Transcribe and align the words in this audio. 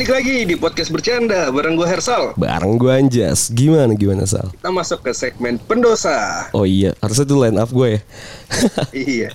Balik 0.00 0.16
lagi 0.16 0.48
di 0.48 0.56
podcast 0.56 0.88
bercanda 0.88 1.52
bareng 1.52 1.76
gue 1.76 1.84
Hersal. 1.84 2.32
Bareng 2.32 2.80
gue 2.80 2.88
Anjas. 2.88 3.52
Gimana 3.52 3.92
gimana 3.92 4.24
Sal? 4.24 4.48
Kita 4.48 4.72
masuk 4.72 5.04
ke 5.04 5.12
segmen 5.12 5.60
pendosa. 5.60 6.48
Oh 6.56 6.64
iya, 6.64 6.96
harusnya 7.04 7.28
itu 7.28 7.36
line 7.36 7.60
up 7.60 7.68
gue 7.68 7.88
ya. 7.92 8.00
iya. 8.96 9.28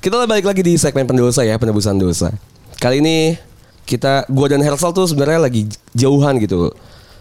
kita 0.00 0.24
balik 0.24 0.48
lagi 0.48 0.64
di 0.64 0.80
segmen 0.80 1.04
pendosa 1.04 1.44
ya, 1.44 1.60
penebusan 1.60 2.00
dosa. 2.00 2.32
Kali 2.80 3.04
ini 3.04 3.36
kita 3.84 4.24
gue 4.32 4.46
dan 4.48 4.64
Hersal 4.64 4.96
tuh 4.96 5.04
sebenarnya 5.04 5.44
lagi 5.44 5.68
jauhan 5.92 6.40
gitu. 6.40 6.72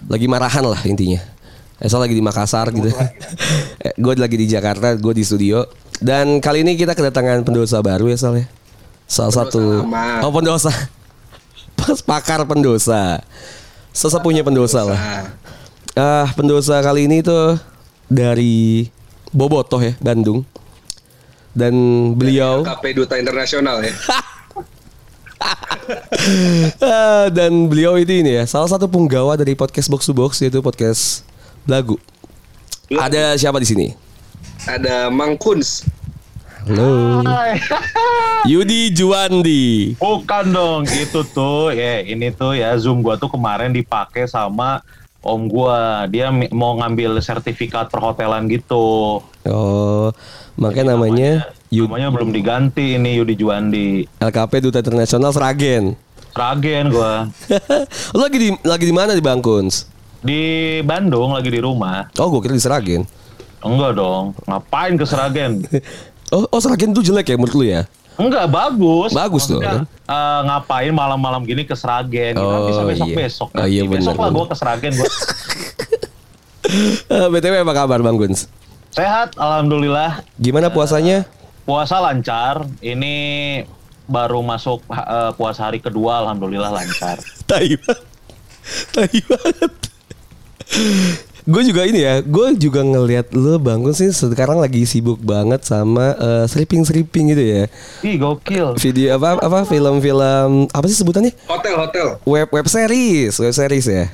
Lagi 0.08 0.31
marahan 0.31 0.64
lah 0.64 0.80
intinya. 0.88 1.20
Hersal 1.84 2.08
lagi 2.08 2.16
di 2.16 2.23
Makassar 2.23 2.72
gitu. 2.72 2.88
gue 4.08 4.14
lagi 4.16 4.40
di 4.40 4.48
Jakarta, 4.48 4.95
gue 4.95 5.12
di 5.12 5.28
studio. 5.28 5.67
Dan 6.00 6.40
kali 6.40 6.64
ini 6.64 6.80
kita 6.80 6.95
kedatangan 6.95 7.44
pendosa 7.44 7.84
baru 7.84 8.08
ya 8.08 8.16
Sal 8.16 8.40
ya. 8.40 8.48
Salah 9.12 9.36
Pendosa 9.36 9.44
satu 9.44 9.59
lama. 9.84 10.23
Oh 10.23 10.31
pendosa. 10.31 10.95
Pakar 12.09 12.44
pendosa. 12.44 13.22
Sesepunya 13.95 14.45
pendosa 14.45 14.86
lah. 14.86 15.00
Ah, 15.98 16.30
pendosa 16.38 16.78
kali 16.86 17.09
ini 17.09 17.26
tuh 17.26 17.58
dari 18.05 18.88
Bobotoh 19.34 19.82
ya, 19.82 19.98
Bandung. 19.98 20.45
Dan 21.58 21.73
beliau 22.14 22.62
KP 22.62 22.94
Duta 22.94 23.17
Internasional 23.17 23.81
ya. 23.81 23.94
Ah, 26.84 27.31
dan 27.31 27.72
beliau 27.72 27.95
itu 27.95 28.12
ini 28.12 28.36
ya, 28.36 28.44
salah 28.44 28.67
satu 28.67 28.92
penggawa 28.92 29.40
dari 29.40 29.56
podcast 29.56 29.88
Box 29.88 30.03
to 30.03 30.12
Box 30.12 30.36
yaitu 30.44 30.59
podcast 30.59 31.23
Lagu. 31.64 31.95
Ada 32.92 33.40
siapa 33.40 33.59
di 33.64 33.67
sini? 33.67 33.88
Ada 34.67 35.08
Mang 35.08 35.40
Kuns. 35.40 35.88
Halo. 36.68 37.23
Hai. 37.23 37.64
Yudi 38.44 38.92
Juandi. 38.92 39.96
Bukan 39.96 40.52
dong, 40.52 40.84
itu 40.84 41.24
tuh 41.32 41.72
ya 41.72 42.04
ini 42.04 42.28
tuh 42.36 42.59
ya 42.59 42.76
Zoom 42.76 43.00
gua 43.00 43.16
tuh 43.16 43.32
kemarin 43.32 43.72
dipakai 43.72 44.28
sama 44.28 44.84
om 45.24 45.48
gua. 45.48 46.04
Dia 46.12 46.28
mau 46.52 46.76
ngambil 46.76 47.24
sertifikat 47.24 47.88
perhotelan 47.88 48.52
gitu. 48.52 49.24
Oh, 49.48 50.12
makanya 50.59 51.00
namanya 51.00 51.48
Yud 51.72 51.88
Namanya 51.88 52.12
belum 52.12 52.36
diganti 52.36 53.00
ini 53.00 53.16
Yudi 53.16 53.40
Juandi. 53.40 54.04
LKP 54.20 54.68
Duta 54.68 54.84
Internasional 54.84 55.31
Seragen. 55.31 55.96
Seragen 56.36 56.92
gua. 56.92 57.31
Lo 58.12 58.28
lagi 58.28 58.44
di 58.44 58.50
lagi 58.68 58.84
di 58.84 58.92
mana 58.92 59.16
di 59.16 59.24
Bangkuns? 59.24 59.88
Di 60.20 60.84
Bandung 60.84 61.31
lagi 61.31 61.48
di 61.48 61.64
rumah. 61.64 62.12
Oh, 62.20 62.28
gue 62.28 62.44
kira 62.44 62.52
di 62.52 62.59
Seragen. 62.59 63.08
Enggak 63.64 63.96
dong. 63.96 64.36
Ngapain 64.44 65.00
ke 65.00 65.06
Seragen? 65.08 65.64
Oh, 66.31 66.44
oh 66.52 66.59
Seragen 66.59 66.92
tuh 66.92 67.03
jelek 67.03 67.31
ya 67.31 67.36
menurut 67.39 67.56
lu 67.56 67.66
ya? 67.67 67.88
Enggak 68.17 68.50
bagus. 68.50 69.14
Bagus 69.14 69.45
tuh, 69.45 69.61
Maksudnya, 69.61 69.86
eh, 69.86 70.39
ngapain 70.50 70.89
malam-malam 70.89 71.45
gini 71.45 71.64
ke 71.64 71.78
Seragen? 71.78 72.34
Oh, 72.36 72.66
bisa 72.67 72.81
iya. 72.81 72.89
besok-besok. 72.89 73.50
Oh, 73.53 73.67
iya, 73.69 73.81
besok 73.86 74.17
lah 74.17 74.30
gua 74.34 74.45
ke 74.50 74.56
Seragen 74.58 74.94
gua. 74.97 75.09
Eh, 77.08 77.28
BTW 77.31 77.64
apa 77.64 77.72
kabar 77.72 78.03
Bang 78.03 78.19
Guns? 78.19 78.52
Sehat, 78.92 79.39
alhamdulillah. 79.39 80.19
Gimana 80.36 80.67
puasanya? 80.67 81.23
Puasa 81.64 82.03
lancar. 82.03 82.67
Ini 82.84 83.16
baru 84.03 84.44
masuk 84.44 84.84
eh, 84.91 85.31
puasa 85.39 85.72
hari 85.72 85.80
kedua, 85.80 86.28
alhamdulillah 86.28 86.75
lancar. 86.75 87.23
Tai 87.47 87.72
banget. 87.79 88.03
Tai 88.91 89.16
banget. 89.31 89.73
Gue 91.47 91.62
juga 91.63 91.88
ini 91.88 92.03
ya, 92.03 92.19
gue 92.19 92.59
juga 92.59 92.84
ngelihat 92.84 93.31
lo 93.31 93.56
bangun 93.56 93.96
sih 93.96 94.12
sekarang 94.12 94.59
lagi 94.59 94.84
sibuk 94.84 95.16
banget 95.24 95.63
sama 95.63 96.12
eh, 96.19 96.46
stripping-stripping 96.52 97.31
gitu 97.31 97.44
ya. 97.44 97.63
Ih, 98.03 98.19
gokil. 98.19 98.75
Video 98.75 99.16
apa 99.16 99.40
apa 99.40 99.63
film-film 99.63 100.68
apa 100.68 100.85
sih 100.91 101.00
sebutannya? 101.00 101.31
Hotel 101.47 101.75
hotel. 101.80 102.08
Web 102.28 102.52
web 102.52 102.68
series, 102.68 103.40
web 103.40 103.56
series 103.56 103.88
ya. 103.88 104.12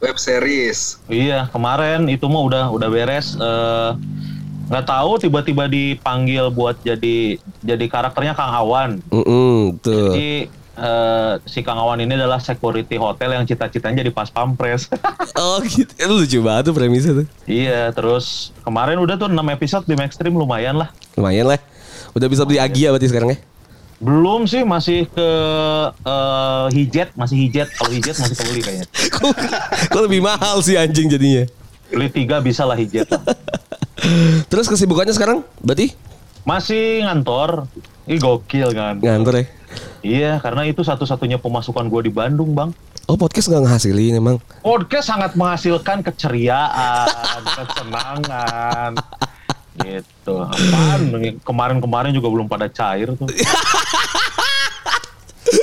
Web 0.00 0.16
series. 0.16 0.96
Iya, 1.12 1.52
kemarin 1.52 2.08
itu 2.08 2.24
mah 2.26 2.42
udah 2.42 2.64
udah 2.72 2.88
beres. 2.88 3.36
eh, 3.36 3.90
nggak 4.72 4.88
tahu 4.88 5.20
tiba-tiba 5.20 5.68
dipanggil 5.68 6.48
buat 6.48 6.80
jadi 6.80 7.36
jadi 7.60 7.84
karakternya 7.92 8.32
Kang 8.32 8.56
Awan. 8.56 8.90
Mm 9.12 9.76
tuh. 9.84 10.16
Jadi 10.16 10.48
eh, 10.74 11.32
si 11.44 11.60
Kang 11.60 11.76
Awan 11.76 11.98
ini 11.98 12.12
adalah 12.12 12.36
security 12.36 12.94
hotel 12.94 13.32
yang 13.32 13.44
cita-citanya 13.44 14.00
jadi 14.00 14.10
pas 14.10 14.28
pampres. 14.28 14.88
Oh 15.34 15.58
gitu, 15.60 15.88
Eh, 15.96 16.06
lucu 16.06 16.38
banget 16.38 16.68
tuh 16.68 16.74
premisnya 16.74 17.12
tuh. 17.14 17.26
iya, 17.44 17.88
terus 17.90 18.52
kemarin 18.60 18.96
udah 18.96 19.16
tuh 19.16 19.26
6 19.26 19.36
episode 19.50 19.84
di 19.84 19.94
Maxstream 19.94 20.32
lumayan 20.32 20.76
lah. 20.76 20.92
Lumayan 21.14 21.48
lah. 21.48 21.60
Udah 22.12 22.28
bisa 22.28 22.44
beli 22.44 22.60
Agia 22.60 22.92
berarti 22.92 23.08
sekarang 23.08 23.32
ya? 23.32 23.38
Belum 23.96 24.44
sih 24.44 24.60
masih 24.62 25.08
ke 25.08 25.28
eh, 26.02 26.66
hijet, 26.70 27.14
masih 27.14 27.36
hijet. 27.38 27.68
Kalau 27.72 27.90
hijet 27.90 28.16
masih 28.18 28.34
kebeli 28.34 28.60
kayaknya. 28.60 28.86
kok, 29.14 29.32
kok 29.88 30.02
lebih 30.02 30.20
mahal 30.20 30.60
sih 30.60 30.76
anjing 30.76 31.08
jadinya? 31.08 31.48
Beli 31.88 32.08
tiga 32.08 32.38
bisa 32.38 32.62
lah 32.62 32.76
hijet 32.76 33.08
lah. 33.08 33.22
Terus 34.50 34.66
kesibukannya 34.66 35.12
sekarang 35.12 35.46
berarti 35.58 35.94
Masih 36.42 37.06
ngantor. 37.06 37.70
Ih 38.04 38.18
gokil 38.18 38.74
kan. 38.74 38.98
ngantor 38.98 39.34
ya? 39.38 39.44
Iya, 40.02 40.42
karena 40.42 40.66
itu 40.66 40.82
satu-satunya 40.82 41.38
pemasukan 41.38 41.86
gue 41.86 42.10
di 42.10 42.12
Bandung, 42.12 42.52
Bang. 42.52 42.74
Oh 43.10 43.18
podcast 43.18 43.50
nggak 43.50 43.66
ngehasilin 43.66 44.18
emang? 44.18 44.36
Podcast 44.62 45.10
sangat 45.10 45.34
menghasilkan 45.34 46.06
keceriaan, 46.06 47.42
kesenangan. 47.58 48.92
Gitu. 49.78 50.34
Apaan? 50.38 51.00
Kemarin-kemarin 51.42 52.12
juga 52.14 52.28
belum 52.30 52.46
pada 52.46 52.70
cair 52.70 53.10
tuh. 53.16 53.26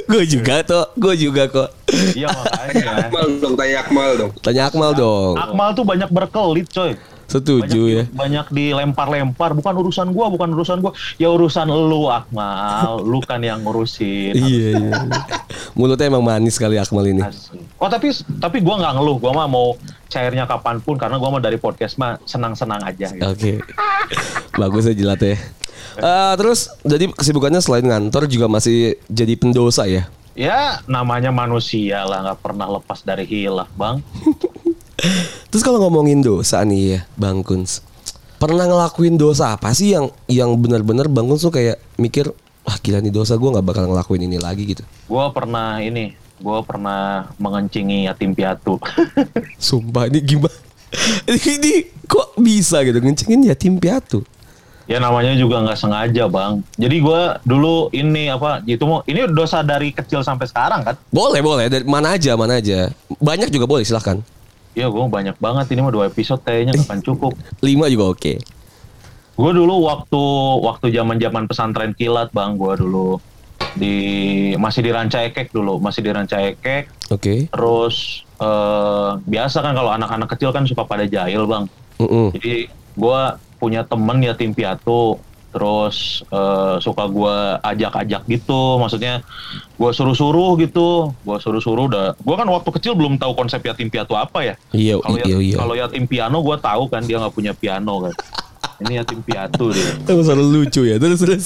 gue 0.09 0.23
juga 0.25 0.65
tuh, 0.65 0.85
gue 0.97 1.13
juga 1.15 1.47
kok. 1.47 1.69
Iya 2.17 2.27
makanya. 2.33 3.07
Akmal 3.07 3.27
dong, 3.39 3.53
tanya 3.55 3.77
Akmal 3.85 4.11
dong. 4.17 4.31
Tanya 4.41 4.63
Akmal 4.67 4.91
dong. 4.97 5.33
Akmal 5.37 5.69
tuh 5.77 5.85
banyak 5.87 6.09
berkelit, 6.11 6.67
coy. 6.73 6.91
Setuju 7.29 7.81
ya. 7.85 8.03
Banyak 8.09 8.49
dilempar-lempar, 8.49 9.53
bukan 9.53 9.73
urusan 9.85 10.09
gua, 10.09 10.33
bukan 10.33 10.49
urusan 10.57 10.81
gua. 10.81 10.91
Ya 11.21 11.29
urusan 11.29 11.69
lu, 11.69 12.09
Akmal. 12.09 13.05
Lu 13.05 13.21
kan 13.21 13.37
yang 13.39 13.61
ngurusin. 13.61 14.33
Iya, 14.33 14.69
iya. 14.81 14.93
Mulutnya 15.77 16.09
emang 16.09 16.25
manis 16.25 16.57
kali 16.57 16.81
Akmal 16.81 17.05
ini. 17.05 17.21
Asli. 17.21 17.61
Oh 17.77 17.85
tapi 17.85 18.09
tapi 18.41 18.65
gua 18.65 18.81
nggak 18.81 18.93
ngeluh, 18.97 19.17
gua 19.21 19.31
mah 19.31 19.47
mau 19.47 19.77
cairnya 20.09 20.49
kapan 20.49 20.81
pun 20.81 20.97
karena 20.97 21.21
gua 21.21 21.37
mah 21.37 21.41
dari 21.41 21.61
podcast 21.61 22.01
mah 22.01 22.17
senang-senang 22.25 22.81
aja. 22.81 23.13
Gitu. 23.13 23.21
Oke. 23.21 23.51
Bagus 24.57 24.89
ya 24.89 24.97
jilat 24.97 25.21
ya. 25.21 25.37
Eh, 25.99 26.33
terus 26.39 26.71
jadi 26.81 27.11
kesibukannya 27.11 27.61
selain 27.61 27.85
ngantor 27.85 28.25
juga 28.25 28.49
masih 28.49 28.97
jadi 29.05 29.37
pendosa 29.37 29.85
ya? 29.85 30.09
Ya 30.39 30.79
namanya 30.87 31.35
manusia 31.35 32.07
lah 32.07 32.23
nggak 32.23 32.39
pernah 32.39 32.67
lepas 32.79 33.03
dari 33.03 33.27
hilaf 33.27 33.67
bang. 33.75 33.99
Terus 35.49 35.63
kalau 35.65 35.81
ngomongin 35.81 36.21
dosa 36.21 36.61
nih 36.63 36.81
ya, 36.81 36.99
Bang 37.15 37.41
Kuns. 37.41 37.81
Pernah 38.39 38.71
ngelakuin 38.71 39.19
dosa 39.19 39.51
apa 39.55 39.75
sih 39.75 39.91
yang 39.91 40.07
yang 40.31 40.55
benar-benar 40.55 41.11
Bang 41.11 41.27
Kuns 41.27 41.43
tuh 41.43 41.51
kayak 41.51 41.79
mikir, 41.99 42.31
wah 42.63 42.77
gila 42.79 43.03
nih 43.03 43.11
dosa 43.11 43.35
gue 43.35 43.49
nggak 43.49 43.65
bakal 43.65 43.89
ngelakuin 43.89 44.27
ini 44.27 44.37
lagi 44.39 44.63
gitu. 44.63 44.83
Gua 45.11 45.33
pernah 45.35 45.83
ini, 45.83 46.15
gua 46.39 46.63
pernah 46.63 47.27
mengencingi 47.35 48.07
yatim 48.07 48.31
piatu. 48.31 48.79
Sumpah 49.59 50.07
ini 50.07 50.19
gimana? 50.23 50.55
ini, 51.29 51.39
ini 51.59 51.73
kok 52.07 52.39
bisa 52.39 52.81
gitu 52.81 52.97
ngencengin 52.97 53.45
yatim 53.45 53.77
piatu? 53.77 54.23
ya 54.89 54.97
namanya 54.97 55.37
juga 55.37 55.61
nggak 55.61 55.77
sengaja 55.77 56.25
bang. 56.25 56.65
Jadi 56.81 56.97
gua 56.97 57.37
dulu 57.45 57.93
ini 57.93 58.33
apa? 58.33 58.65
Itu 58.65 58.89
mau 58.89 59.05
ini 59.05 59.29
dosa 59.29 59.61
dari 59.61 59.93
kecil 59.93 60.25
sampai 60.25 60.49
sekarang 60.49 60.81
kan? 60.81 60.97
Boleh 61.13 61.45
boleh 61.45 61.69
dari 61.69 61.85
mana 61.85 62.17
aja 62.17 62.33
mana 62.33 62.57
aja. 62.57 62.89
Banyak 63.21 63.53
juga 63.53 63.69
boleh 63.69 63.85
silahkan. 63.85 64.17
Ya 64.77 64.85
gua 64.87 65.09
banyak 65.09 65.35
banget 65.41 65.65
ini 65.73 65.81
mah 65.81 65.93
dua 65.93 66.05
episode 66.07 66.41
kayaknya 66.45 66.77
nggak 66.77 66.87
akan 66.87 67.01
cukup. 67.01 67.33
Lima 67.59 67.89
juga 67.89 68.13
oke. 68.13 68.33
Gue 69.39 69.51
dulu 69.55 69.87
waktu 69.87 70.23
waktu 70.67 70.91
zaman 70.91 71.15
zaman 71.15 71.47
pesantren 71.47 71.95
kilat 71.95 72.27
bang, 72.35 72.59
gue 72.59 72.73
dulu 72.75 73.23
di 73.79 73.95
masih 74.59 74.83
di 74.83 74.91
Ranca 74.91 75.23
Ekek 75.23 75.55
dulu, 75.55 75.79
masih 75.79 76.03
di 76.03 76.11
Ranca 76.11 76.43
Ekek. 76.43 77.07
Oke. 77.07 77.47
Terus 77.47 78.27
eh, 78.35 79.11
biasa 79.15 79.63
kan 79.63 79.71
kalau 79.79 79.95
anak-anak 79.95 80.27
kecil 80.35 80.51
kan 80.51 80.67
suka 80.67 80.83
pada 80.83 81.07
jahil 81.07 81.47
bang. 81.47 81.71
Mm-mm. 82.03 82.35
Jadi 82.35 82.67
gue 82.99 83.21
punya 83.63 83.87
temen 83.87 84.19
yatim 84.19 84.51
piatu, 84.51 85.15
terus 85.49 86.21
eh, 86.29 86.75
suka 86.81 87.09
gue 87.09 87.37
ajak-ajak 87.65 88.25
gitu, 88.29 88.77
maksudnya 88.77 89.25
gue 89.79 89.91
suruh-suruh 89.91 90.59
gitu, 90.61 91.13
gue 91.25 91.37
suruh-suruh 91.41 91.89
udah. 91.89 92.07
Gue 92.21 92.35
kan 92.37 92.47
waktu 92.49 92.69
kecil 92.75 92.93
belum 92.93 93.17
tahu 93.17 93.33
konsep 93.33 93.63
yatim 93.65 93.89
piatu 93.89 94.13
apa 94.13 94.45
ya. 94.45 94.55
Iya 94.73 95.01
Kalau 95.01 95.17
iya 95.17 95.37
iya. 95.41 95.55
kalau 95.57 95.73
yatim 95.73 96.05
piano 96.05 96.37
gue 96.45 96.57
tahu 96.61 96.83
kan 96.91 97.01
dia 97.05 97.17
nggak 97.17 97.33
punya 97.33 97.53
piano 97.57 98.09
kan. 98.09 98.13
Ini 98.79 99.03
yatim 99.03 99.19
piatu 99.19 99.75
dia. 99.75 99.91
Itu 99.99 100.23
selalu 100.23 100.63
lucu 100.63 100.87
ya 100.87 100.95
terus 100.95 101.19
terus. 101.19 101.45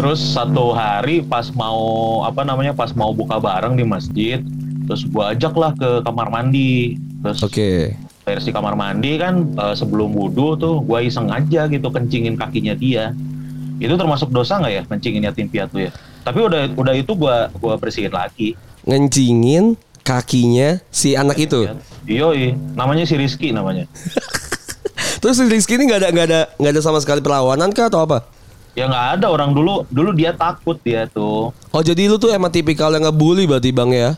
Terus 0.00 0.20
satu 0.20 0.72
hari 0.72 1.20
pas 1.20 1.52
mau 1.52 2.20
apa 2.24 2.40
namanya 2.40 2.72
pas 2.72 2.96
mau 2.96 3.12
buka 3.12 3.36
bareng 3.36 3.76
di 3.76 3.84
masjid, 3.84 4.40
terus 4.88 5.04
gua 5.04 5.36
ajak 5.36 5.52
lah 5.60 5.76
ke 5.76 6.00
kamar 6.00 6.32
mandi. 6.32 6.96
Terus 7.20 7.44
Oke. 7.44 7.92
versi 8.24 8.48
kamar 8.52 8.80
mandi 8.80 9.20
kan 9.20 9.44
eh, 9.44 9.74
sebelum 9.76 10.16
wudhu 10.16 10.56
tuh 10.56 10.80
gua 10.80 11.04
iseng 11.04 11.28
aja 11.28 11.68
gitu 11.68 11.92
kencingin 11.92 12.40
kakinya 12.40 12.72
dia. 12.72 13.12
Itu 13.80 13.96
termasuk 13.96 14.28
dosa 14.28 14.60
nggak 14.60 14.72
ya 14.76 14.82
kencingin 14.84 15.24
yatim 15.24 15.48
piatu 15.48 15.80
ya? 15.80 15.90
Tapi 16.20 16.38
udah 16.44 16.62
udah 16.76 16.94
itu 16.94 17.16
gua 17.16 17.48
gua 17.56 17.80
bersihin 17.80 18.12
lagi. 18.12 18.52
Ngencingin 18.84 19.80
kakinya 20.04 20.84
si 20.92 21.16
anak 21.16 21.40
itu. 21.40 21.64
Yoi, 22.04 22.52
namanya 22.76 23.08
si 23.08 23.16
Rizky 23.16 23.56
namanya. 23.56 23.88
Terus 25.24 25.40
si 25.40 25.48
Rizky 25.48 25.80
ini 25.80 25.88
nggak 25.88 26.00
ada 26.04 26.08
nggak 26.12 26.26
ada 26.28 26.40
nggak 26.60 26.72
ada 26.76 26.82
sama 26.84 27.00
sekali 27.00 27.24
perlawanan 27.24 27.72
kah 27.72 27.88
atau 27.88 28.04
apa? 28.04 28.28
Ya 28.76 28.86
nggak 28.86 29.06
ada 29.18 29.26
orang 29.32 29.56
dulu, 29.56 29.88
dulu 29.88 30.12
dia 30.12 30.36
takut 30.36 30.76
dia 30.84 31.08
tuh. 31.08 31.50
Oh 31.72 31.82
jadi 31.82 32.06
lu 32.06 32.20
tuh 32.20 32.30
emang 32.30 32.52
tipikal 32.52 32.92
yang 32.92 33.08
ngebully 33.08 33.48
berarti 33.48 33.72
bang 33.72 33.90
ya? 33.96 34.10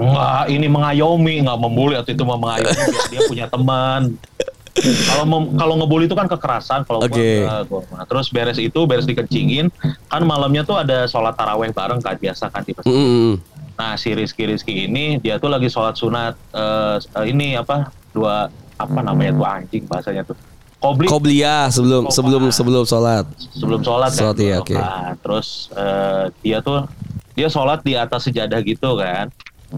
Enggak, 0.00 0.48
ini 0.48 0.64
mengayomi, 0.64 1.44
nggak 1.44 1.58
membuli 1.60 1.92
atau 1.92 2.08
itu 2.08 2.24
mah 2.24 2.40
mengayomi 2.40 2.84
dia 3.12 3.20
punya 3.28 3.46
teman. 3.52 4.16
Kalau 4.80 5.24
kalau 5.54 5.74
ngebully 5.80 6.08
itu 6.08 6.16
kan 6.16 6.26
kekerasan, 6.26 6.88
kalau 6.88 7.04
gua 7.04 7.12
enggak, 7.12 7.60
gua. 7.68 7.82
Terus 8.08 8.26
beres 8.32 8.58
itu, 8.58 8.80
beres 8.88 9.04
dikencingin, 9.04 9.68
kan 10.08 10.22
malamnya 10.24 10.64
tuh 10.64 10.80
ada 10.80 11.04
sholat 11.04 11.36
taraweh 11.36 11.70
bareng 11.70 12.00
kan 12.00 12.16
biasa 12.16 12.48
kan 12.48 12.64
di 12.64 12.72
masjid. 12.72 12.92
Mm. 12.92 13.32
Nah 13.80 13.96
si 13.96 14.12
Rizky 14.12 14.44
Rizky 14.44 14.88
ini 14.88 15.16
dia 15.16 15.40
tuh 15.40 15.48
lagi 15.48 15.72
sholat 15.72 15.96
sunat 15.96 16.36
eh, 16.52 16.96
ini 17.28 17.56
apa 17.56 17.88
dua 18.12 18.52
apa 18.76 19.00
namanya 19.00 19.32
tuh 19.36 19.46
anjing 19.46 19.84
bahasanya 19.88 20.22
tuh 20.24 20.36
kobli 20.80 21.06
Qobliyah 21.08 21.68
sebelum 21.68 22.08
sebelum 22.08 22.48
sebelum 22.48 22.84
sholat. 22.88 23.28
sebelum 23.52 23.80
sholat 23.84 24.10
kan 24.16 24.32
Sholat, 24.32 24.38
iya, 24.40 24.56
dua 24.56 24.64
oke. 24.64 24.76
rakaat. 24.76 25.16
terus 25.20 25.48
eh, 25.76 26.24
dia 26.40 26.58
tuh 26.64 26.88
dia 27.36 27.48
sholat 27.52 27.80
di 27.84 27.96
atas 27.96 28.28
sejadah 28.28 28.60
gitu 28.64 28.96
kan 28.96 29.28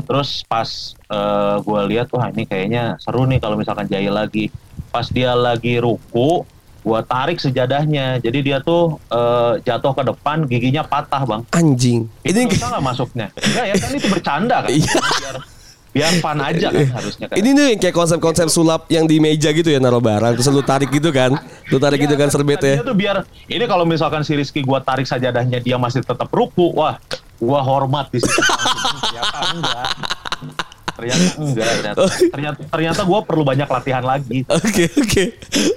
terus 0.06 0.46
pas 0.46 0.94
eh, 1.10 1.56
gue 1.60 1.80
lihat 1.94 2.08
wah 2.14 2.30
ini 2.30 2.46
kayaknya 2.46 2.96
seru 3.02 3.26
nih 3.26 3.42
kalau 3.42 3.58
misalkan 3.58 3.90
jahil 3.90 4.14
lagi 4.14 4.48
pas 4.92 5.08
dia 5.08 5.32
lagi 5.32 5.80
ruku 5.80 6.44
gue 6.82 7.00
tarik 7.06 7.38
sejadahnya 7.38 8.18
jadi 8.18 8.38
dia 8.42 8.58
tuh 8.60 8.98
eh, 9.08 9.62
jatuh 9.62 9.94
ke 9.94 10.02
depan 10.02 10.44
giginya 10.44 10.82
patah 10.84 11.22
bang 11.24 11.42
Anjing. 11.54 12.10
itu 12.26 12.36
Ini 12.36 12.58
nggak 12.58 12.82
masuknya 12.82 13.30
enggak 13.38 13.64
ya 13.70 13.74
kan 13.78 13.90
itu 13.96 14.08
bercanda 14.10 14.56
kan 14.66 14.70
Iya. 14.70 14.92
biar 14.98 15.36
biar 15.92 16.12
fun 16.24 16.38
aja 16.40 16.68
kan 16.72 16.88
harusnya 16.88 17.26
kan 17.28 17.36
ini 17.36 17.50
nih 17.52 17.70
kayak 17.76 17.94
konsep-konsep 17.94 18.48
sulap 18.48 18.88
yang 18.88 19.04
di 19.04 19.20
meja 19.20 19.52
gitu 19.52 19.68
ya 19.68 19.78
naruh 19.78 20.00
barang 20.00 20.40
terus 20.40 20.48
lu 20.48 20.64
tarik 20.64 20.88
gitu 20.88 21.12
kan. 21.12 21.36
Lu 21.68 21.76
tarik 21.76 22.00
gitu 22.00 22.16
kan 22.16 22.32
serbetnya. 22.32 22.80
Tadinya 22.80 22.88
tuh 22.88 22.96
biar 22.96 23.16
ini 23.48 23.64
kalau 23.68 23.84
misalkan 23.84 24.24
si 24.24 24.32
Rizky 24.32 24.64
gua 24.64 24.80
tarik 24.80 25.04
sajadahnya 25.04 25.60
dia 25.60 25.76
masih 25.76 26.00
tetap 26.00 26.32
ruku, 26.32 26.72
wah 26.72 26.96
gua 27.36 27.60
hormat 27.60 28.08
di 28.08 28.24
situ. 28.24 28.40
ternyata 29.04 29.38
enggak. 29.52 29.86
Ternyata 31.02 31.26
enggak. 31.42 31.66
Ternyata, 31.66 32.02
ternyata, 32.34 32.58
ternyata 32.70 33.00
gua 33.02 33.20
perlu 33.26 33.42
banyak 33.42 33.66
latihan 33.66 34.04
lagi. 34.06 34.46
Oke 34.46 34.86
oke. 34.86 35.24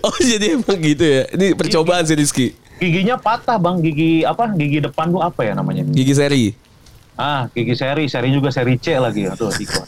Oh 0.05 0.17
jadi 0.21 0.61
emang 0.61 0.77
gitu 0.77 1.05
ya. 1.05 1.23
Ini 1.33 1.57
percobaan 1.57 2.05
sih 2.05 2.13
Rizky. 2.13 2.47
Giginya 2.77 3.15
patah 3.17 3.57
bang, 3.57 3.79
gigi 3.81 4.21
apa? 4.27 4.51
Gigi 4.53 4.83
depan 4.83 5.09
tuh 5.09 5.23
apa 5.23 5.41
ya 5.47 5.55
namanya? 5.55 5.81
Gigi 5.89 6.13
seri. 6.13 6.45
Ah, 7.15 7.47
gigi 7.55 7.73
seri, 7.73 8.11
seri 8.11 8.29
juga 8.35 8.51
seri 8.51 8.75
C 8.75 8.99
lagi. 8.99 9.25
Aduh, 9.25 9.47
Diko. 9.49 9.81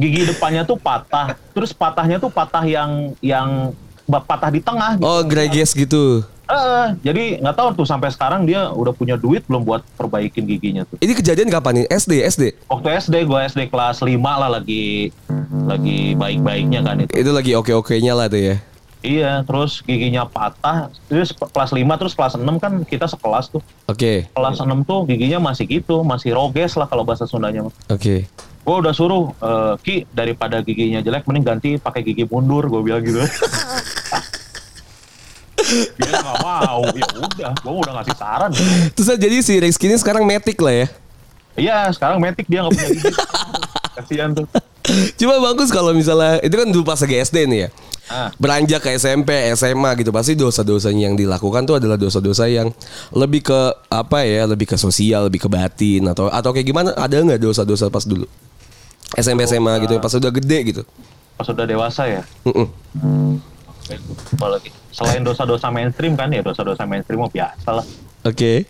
Gigi 0.00 0.30
depannya 0.30 0.64
tuh 0.64 0.80
patah, 0.80 1.36
terus 1.52 1.76
patahnya 1.76 2.16
tuh 2.16 2.32
patah 2.32 2.64
yang 2.64 3.12
yang 3.20 3.76
patah 4.08 4.48
di 4.48 4.64
tengah. 4.64 4.96
Gitu. 4.96 5.04
Oh 5.04 5.20
greges 5.26 5.70
gitu. 5.76 6.24
Eh, 6.48 6.86
jadi 7.04 7.44
nggak 7.44 7.56
tahu 7.60 7.68
tuh 7.84 7.86
sampai 7.86 8.08
sekarang 8.08 8.48
dia 8.48 8.72
udah 8.72 8.96
punya 8.96 9.20
duit 9.20 9.44
belum 9.44 9.68
buat 9.68 9.84
perbaikin 10.00 10.48
giginya 10.48 10.88
tuh. 10.88 10.96
Ini 10.96 11.12
kejadian 11.12 11.52
kapan 11.52 11.84
nih? 11.84 11.86
SD 11.92 12.12
SD. 12.24 12.44
Waktu 12.72 12.88
SD 13.04 13.14
gue 13.28 13.38
SD 13.52 13.60
kelas 13.68 14.00
5 14.00 14.16
lah 14.16 14.48
lagi 14.48 15.12
lagi 15.68 16.16
baik-baiknya 16.16 16.80
kan 16.80 17.04
itu. 17.04 17.12
Itu 17.12 17.36
lagi 17.36 17.52
oke-okenya 17.52 18.16
lah 18.16 18.32
tuh 18.32 18.40
ya. 18.40 18.56
Iya, 19.04 19.44
terus 19.44 19.84
giginya 19.84 20.24
patah. 20.24 20.88
Terus 21.12 21.36
kelas 21.36 21.70
5 21.76 22.00
terus 22.00 22.16
kelas 22.16 22.34
6 22.40 22.48
kan 22.56 22.72
kita 22.88 23.04
sekelas 23.04 23.52
tuh. 23.52 23.60
Oke 23.84 24.32
Kelas 24.32 24.56
6 24.56 24.88
tuh 24.88 25.04
giginya 25.04 25.52
masih 25.52 25.68
gitu, 25.68 26.00
masih 26.00 26.32
roges 26.32 26.80
lah 26.80 26.88
kalau 26.88 27.04
bahasa 27.04 27.28
Sundanya. 27.28 27.68
oke. 27.92 28.16
Gue 28.64 28.76
udah 28.84 28.92
suruh 28.96 29.32
eh, 29.36 29.74
Ki 29.84 29.96
daripada 30.16 30.64
giginya 30.64 31.04
jelek 31.04 31.28
mending 31.28 31.44
ganti 31.44 31.70
pakai 31.76 32.00
gigi 32.00 32.24
mundur, 32.24 32.72
gue 32.72 32.80
bilang 32.80 33.04
gitu. 33.04 33.20
Dia 35.98 36.18
nggak 36.18 36.38
mau, 36.40 36.80
ya 36.96 37.06
udah, 37.20 37.52
gue 37.52 37.74
udah 37.84 37.92
ngasih 38.00 38.16
saran. 38.16 38.50
Terus 38.96 39.08
jadi 39.20 39.36
si 39.44 39.54
Rizky 39.60 39.86
ini 39.92 39.96
sekarang 40.00 40.24
metik 40.24 40.56
lah 40.64 40.74
ya. 40.74 40.86
Iya, 41.58 41.78
sekarang 41.92 42.22
metik 42.22 42.46
dia 42.46 42.64
nggak 42.64 42.72
punya 42.72 42.88
gigi. 42.94 43.12
Kasihan 43.98 44.30
tuh. 44.32 44.46
Cuma 45.20 45.36
bagus 45.42 45.68
kalau 45.68 45.92
misalnya 45.92 46.40
itu 46.40 46.54
kan 46.56 46.68
dulu 46.70 46.84
pas 46.86 46.96
lagi 46.96 47.16
SD 47.20 47.44
nih 47.50 47.60
ya. 47.66 47.68
Ah. 48.08 48.32
Beranjak 48.40 48.80
ke 48.80 48.96
SMP, 48.96 49.36
SMA 49.52 49.92
gitu 50.00 50.08
pasti 50.08 50.32
dosa-dosanya 50.32 51.12
yang 51.12 51.16
dilakukan 51.18 51.68
tuh 51.68 51.76
adalah 51.76 52.00
dosa-dosa 52.00 52.48
yang 52.48 52.72
lebih 53.12 53.44
ke 53.44 53.60
apa 53.92 54.24
ya, 54.24 54.48
lebih 54.48 54.64
ke 54.64 54.80
sosial, 54.80 55.28
lebih 55.28 55.44
ke 55.44 55.48
batin 55.52 56.08
atau 56.08 56.32
atau 56.32 56.50
kayak 56.56 56.64
gimana? 56.64 56.96
Ada 56.96 57.20
nggak 57.20 57.40
dosa-dosa 57.42 57.92
pas 57.92 58.08
dulu? 58.08 58.24
SMP 59.12 59.44
SMA 59.44 59.84
gitu, 59.84 60.00
pas 60.00 60.12
udah 60.16 60.32
gede 60.32 60.58
gitu. 60.72 60.82
Pas 61.36 61.44
udah 61.52 61.64
dewasa 61.68 62.08
ya, 62.08 62.22
Mm-mm. 62.48 62.66
Apalagi 64.36 64.68
selain 64.92 65.24
dosa-dosa 65.24 65.72
mainstream 65.72 66.12
kan 66.18 66.28
ya 66.28 66.44
dosa-dosa 66.44 66.84
mainstream 66.84 67.24
mah 67.24 67.32
biasa 67.32 67.68
lah 67.80 67.86
Oke. 68.26 68.68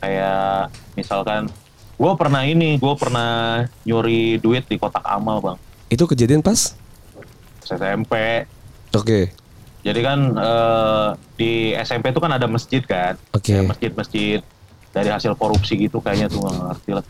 kayak 0.00 0.72
misalkan 0.96 1.50
gue 1.96 2.12
pernah 2.16 2.42
ini 2.46 2.80
gue 2.80 2.94
pernah 2.96 3.64
nyuri 3.84 4.40
duit 4.40 4.64
di 4.64 4.76
kotak 4.80 5.04
amal 5.04 5.40
bang 5.42 5.58
Itu 5.86 6.08
kejadian 6.08 6.40
pas? 6.40 6.74
SMP 7.66 8.46
Oke. 8.94 9.34
jadi 9.84 10.00
kan 10.00 10.18
eh, 10.32 11.08
di 11.36 11.52
SMP 11.76 12.14
itu 12.14 12.20
kan 12.22 12.32
ada 12.32 12.46
masjid 12.48 12.80
kan 12.80 13.18
Oke. 13.36 13.52
Ya, 13.52 13.62
masjid-masjid 13.66 14.40
dari 14.96 15.10
hasil 15.12 15.36
korupsi 15.36 15.76
gitu 15.76 16.00
kayaknya 16.00 16.32
tuh 16.32 16.40
nggak 16.40 16.56
ngerti 16.72 16.90
lah 16.96 17.04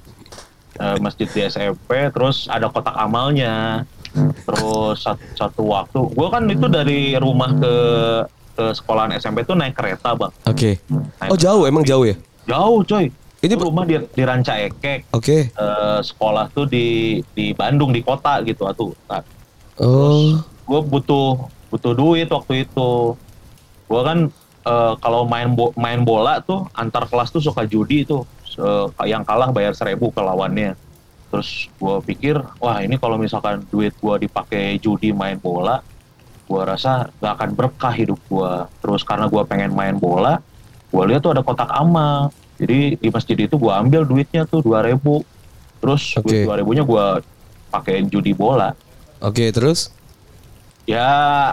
Eh, 0.76 0.98
masjid 1.00 1.24
di 1.24 1.40
SMP 1.48 2.12
terus 2.12 2.52
ada 2.52 2.68
kotak 2.68 2.92
amalnya 3.00 3.84
terus 4.16 4.96
satu, 4.98 5.24
satu 5.34 5.62
waktu 5.64 6.00
gue 6.08 6.28
kan 6.28 6.42
itu 6.46 6.66
dari 6.66 7.00
rumah 7.14 7.52
ke 7.52 7.74
ke 8.52 8.64
sekolahan 8.72 9.12
SMP 9.14 9.42
tuh 9.42 9.52
naik 9.52 9.72
kereta 9.72 10.12
bang 10.12 10.32
Oke. 10.44 10.80
Oh 11.22 11.36
jauh, 11.36 11.64
emang 11.64 11.82
jauh 11.82 12.02
ya? 12.02 12.16
jauh 12.44 12.80
coy 12.82 13.12
Ini 13.36 13.52
rumah 13.54 13.84
di, 13.84 14.00
di 14.00 14.22
Ranca 14.22 14.56
Ekek 14.56 15.12
Oke. 15.12 15.52
Eh, 15.52 15.98
sekolah 16.00 16.48
tuh 16.50 16.64
di 16.64 16.86
di 17.30 17.52
Bandung 17.52 17.92
di 17.92 18.00
kota 18.00 18.40
gitu 18.40 18.64
atuh 18.64 18.96
nah, 19.06 19.20
Oh. 19.76 20.40
gue 20.40 20.80
butuh 20.82 21.36
butuh 21.68 21.92
duit 21.92 22.26
waktu 22.26 22.64
itu 22.64 23.12
gue 23.86 24.02
kan 24.02 24.18
eh, 24.64 24.94
kalau 24.98 25.24
main 25.24 25.52
bo- 25.52 25.76
main 25.76 26.00
bola 26.00 26.40
tuh 26.40 26.64
antar 26.72 27.04
kelas 27.04 27.28
tuh 27.28 27.44
suka 27.44 27.62
judi 27.62 28.02
tuh 28.02 28.24
Se- 28.42 28.64
yang 29.04 29.20
kalah 29.20 29.52
bayar 29.52 29.76
seribu 29.76 30.08
ke 30.08 30.18
lawannya 30.18 30.72
terus 31.30 31.68
gue 31.76 31.96
pikir 32.06 32.38
wah 32.62 32.78
ini 32.80 32.96
kalau 32.96 33.18
misalkan 33.18 33.64
duit 33.68 33.92
gue 33.98 34.14
dipakai 34.28 34.78
judi 34.78 35.10
main 35.10 35.36
bola 35.36 35.82
gue 36.46 36.62
rasa 36.62 37.10
gak 37.18 37.32
akan 37.42 37.50
berkah 37.58 37.90
hidup 37.90 38.20
gue 38.30 38.52
terus 38.78 39.02
karena 39.02 39.26
gue 39.26 39.42
pengen 39.44 39.74
main 39.74 39.98
bola 39.98 40.38
gue 40.90 41.02
lihat 41.10 41.20
tuh 41.20 41.34
ada 41.34 41.42
kotak 41.42 41.68
amal 41.74 42.30
jadi 42.56 42.96
di 42.96 43.08
masjid 43.12 43.36
itu 43.36 43.54
gue 43.56 43.72
ambil 43.72 44.02
duitnya 44.08 44.48
tuh 44.48 44.64
dua 44.64 44.80
ribu. 44.84 45.22
Terus 45.80 46.16
Oke. 46.16 46.24
duit 46.24 46.48
dua 46.48 46.56
ribunya 46.56 46.82
gue 46.82 47.04
pakein 47.68 48.08
judi 48.08 48.32
bola. 48.32 48.72
Oke, 49.20 49.52
terus? 49.52 49.92
ya 50.86 51.50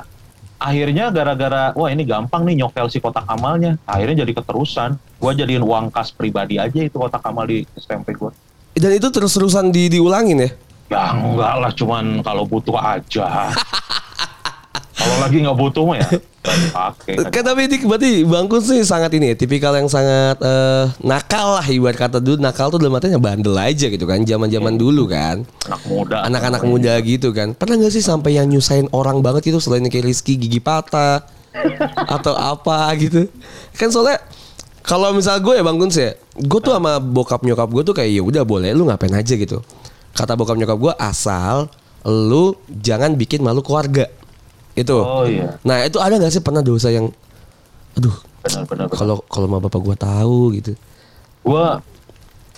akhirnya 0.62 1.10
gara-gara 1.10 1.74
wah 1.74 1.90
ini 1.90 2.06
gampang 2.06 2.46
nih 2.46 2.62
nyokel 2.62 2.86
si 2.86 3.02
kotak 3.02 3.26
amalnya 3.26 3.82
akhirnya 3.90 4.22
jadi 4.22 4.34
keterusan. 4.38 4.96
Gua 5.18 5.34
jadiin 5.34 5.66
uang 5.66 5.90
kas 5.90 6.14
pribadi 6.14 6.62
aja 6.62 6.86
itu 6.86 6.94
kotak 6.94 7.26
amal 7.26 7.50
di 7.50 7.66
SMP 7.74 8.14
gua 8.14 8.30
Dan 8.74 8.92
itu 8.98 9.08
terus-terusan 9.14 9.70
di 9.70 9.90
diulangin 9.94 10.50
ya? 10.50 10.52
ya 10.94 11.16
enggak 11.16 11.54
lah 11.58 11.72
cuman 11.74 12.22
kalau 12.22 12.44
butuh 12.46 12.78
aja 12.78 13.50
kalau 15.00 15.16
lagi 15.20 15.38
nggak 15.42 15.58
butuh 15.58 15.84
mah 15.90 15.98
ya 15.98 16.10
nggak 16.44 17.32
Kan 17.32 17.44
tapi 17.48 17.72
ini 17.72 17.88
berarti 17.88 18.12
Bang 18.28 18.52
Kun 18.52 18.60
sih 18.60 18.84
sangat 18.84 19.16
ini 19.16 19.32
ya, 19.32 19.36
tipikal 19.40 19.72
yang 19.80 19.88
sangat 19.88 20.36
eh, 20.44 20.92
nakal 21.00 21.56
lah 21.56 21.64
ibarat 21.64 21.96
kata 21.96 22.20
dulu 22.20 22.44
nakal 22.44 22.68
tuh 22.68 22.84
dalam 22.84 23.00
artinya 23.00 23.16
bandel 23.16 23.56
aja 23.56 23.88
gitu 23.88 24.04
kan 24.04 24.20
zaman-zaman 24.28 24.76
dulu 24.76 25.08
kan. 25.08 25.48
anak 25.72 25.82
muda 25.88 26.28
Anak-anak 26.28 26.62
muda 26.68 27.00
gitu 27.00 27.32
kan. 27.32 27.56
Pernah 27.56 27.88
gak 27.88 27.96
sih 27.96 28.04
sampai 28.04 28.36
yang 28.36 28.52
nyusahin 28.52 28.92
orang 28.92 29.24
banget 29.24 29.56
itu 29.56 29.64
selain 29.64 29.88
kayak 29.88 30.04
Rizky 30.04 30.36
gigi 30.36 30.60
patah 30.60 31.24
atau 32.20 32.36
apa 32.36 32.92
gitu. 33.00 33.32
Kan 33.80 33.88
soalnya 33.88 34.20
kalau 34.84 35.16
misal 35.16 35.40
gue 35.40 35.56
ya 35.56 35.64
Bang 35.64 35.80
Kun 35.80 35.90
sih, 35.90 36.12
gue 36.36 36.60
tuh 36.60 36.76
sama 36.76 37.00
bokap 37.00 37.42
nyokap 37.48 37.72
gue 37.72 37.84
tuh 37.88 37.96
kayak 37.96 38.12
ya 38.20 38.22
udah 38.24 38.44
boleh 38.44 38.76
lu 38.76 38.88
ngapain 38.88 39.16
aja 39.16 39.34
gitu. 39.34 39.64
Kata 40.12 40.36
bokap 40.36 40.60
nyokap 40.60 40.78
gue 40.78 40.94
asal 41.00 41.72
lu 42.04 42.54
jangan 42.68 43.16
bikin 43.16 43.40
malu 43.42 43.64
keluarga. 43.64 44.12
Itu. 44.74 44.98
oh 44.98 45.24
iya 45.30 45.62
Nah 45.62 45.86
itu 45.86 46.02
ada 46.02 46.18
nggak 46.18 46.34
sih 46.34 46.42
pernah 46.42 46.66
dosa 46.66 46.90
yang, 46.90 47.14
aduh, 47.94 48.18
kalau 48.92 49.24
kalau 49.32 49.46
sama 49.48 49.60
bapak 49.64 49.80
gua 49.80 49.96
tahu 49.96 50.52
gitu. 50.60 50.74
gua 51.44 51.80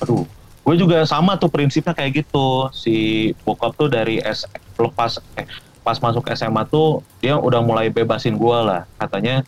aduh 0.02 0.26
gue 0.66 0.76
juga 0.82 1.06
sama 1.06 1.38
tuh 1.38 1.50
prinsipnya 1.50 1.94
kayak 1.94 2.26
gitu 2.26 2.70
si 2.74 3.30
bokap 3.46 3.78
tuh 3.78 3.86
dari 3.86 4.18
S 4.18 4.50
lepas 4.78 5.22
eh, 5.38 5.46
pas 5.86 5.98
masuk 6.02 6.26
SMA 6.34 6.66
tuh 6.66 7.06
dia 7.22 7.38
udah 7.38 7.62
mulai 7.62 7.94
bebasin 7.94 8.34
gua 8.34 8.66
lah 8.66 8.82
katanya 8.98 9.46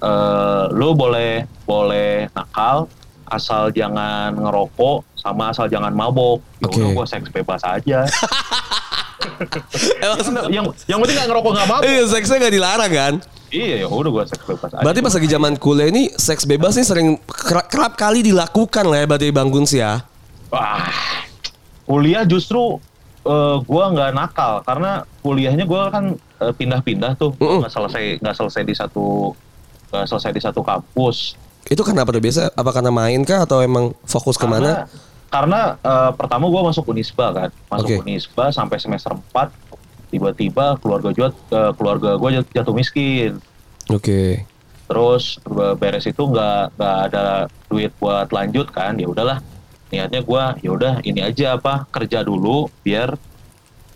eh 0.00 0.64
lu 0.72 0.96
boleh 0.96 1.44
boleh 1.68 2.26
nakal 2.32 2.88
asal 3.30 3.70
jangan 3.70 4.34
ngerokok 4.34 5.06
sama 5.14 5.54
asal 5.54 5.70
jangan 5.70 5.92
mabok 5.94 6.42
ya 6.58 6.66
Oke. 6.66 6.80
udah 6.82 6.88
gua 6.96 7.06
seks 7.06 7.28
bebas 7.30 7.62
aja 7.62 8.04
Emang 10.00 10.48
yang 10.48 10.66
yang 10.88 10.98
penting 11.00 11.16
nggak 11.16 11.28
ngerokok 11.28 11.50
nggak 11.52 11.68
mabuk. 11.68 11.84
Iya, 11.88 12.02
seksnya 12.08 12.36
nggak 12.40 12.54
dilarang 12.56 12.92
kan? 12.92 13.14
Iya 13.50 13.84
ya 13.84 13.86
udah 13.90 14.10
gue 14.14 14.24
seks 14.30 14.44
bebas 14.46 14.70
aja. 14.72 14.84
Berarti 14.84 15.00
pas 15.02 15.14
lagi 15.16 15.28
zaman 15.28 15.52
kuliah 15.58 15.88
ini 15.90 16.02
seks 16.14 16.46
bebas 16.46 16.78
nih 16.78 16.86
sering 16.86 17.08
kerap, 17.26 17.66
kerap 17.66 17.92
kali 17.98 18.22
dilakukan 18.22 18.84
lah 18.86 19.04
ya 19.04 19.06
berarti 19.10 19.28
Bang 19.34 19.50
Guns 19.50 19.74
ya. 19.74 20.06
Wah, 20.54 20.86
kuliah 21.84 22.22
justru 22.24 22.78
eh, 23.26 23.56
gua 23.66 23.84
nggak 23.90 24.10
nakal 24.14 24.62
karena 24.62 25.02
kuliahnya 25.20 25.64
gua 25.66 25.90
kan 25.90 26.14
eh, 26.16 26.52
pindah-pindah 26.54 27.18
tuh 27.18 27.34
Mm-mm. 27.36 27.66
nggak 27.66 27.72
selesai 27.74 28.04
nggak 28.22 28.36
selesai 28.38 28.62
di 28.62 28.74
satu 28.76 29.34
nggak 29.90 30.06
selesai 30.06 30.30
di 30.30 30.42
satu 30.42 30.62
kampus. 30.62 31.34
Itu 31.66 31.82
kenapa 31.82 32.10
tuh 32.10 32.22
biasa? 32.22 32.54
Apa 32.56 32.70
karena 32.72 32.88
main 32.88 33.20
kah 33.22 33.44
atau 33.44 33.60
emang 33.60 33.92
fokus 34.02 34.34
ke 34.34 34.46
mana? 34.48 34.86
Karena, 34.86 34.88
karena 35.28 35.60
eh, 35.76 36.10
pertama 36.16 36.48
gua 36.48 36.62
masuk 36.66 36.88
Unisba 36.88 37.26
kan, 37.30 37.50
masuk 37.68 37.86
Oke. 37.86 37.96
Unisba 38.02 38.44
sampai 38.50 38.78
semester 38.80 39.12
4 39.12 39.50
tiba-tiba 40.10 40.78
keluarga 40.80 41.10
gua 41.12 41.28
eh, 41.30 41.72
keluarga 41.76 42.10
gua 42.16 42.30
jat- 42.32 42.50
jatuh 42.54 42.74
miskin. 42.74 43.38
Oke. 43.90 44.46
Terus 44.90 45.38
be- 45.46 45.76
beres 45.78 46.06
itu 46.06 46.22
nggak 46.22 46.74
nggak 46.74 46.96
ada 47.12 47.24
duit 47.68 47.92
buat 47.98 48.30
lanjut 48.30 48.70
kan, 48.70 48.98
ya 48.98 49.06
udahlah. 49.06 49.38
Niatnya 49.90 50.22
gua 50.22 50.54
ya 50.62 50.70
udah 50.70 50.94
ini 51.02 51.18
aja 51.22 51.58
apa 51.58 51.86
kerja 51.90 52.22
dulu 52.22 52.70
biar 52.82 53.14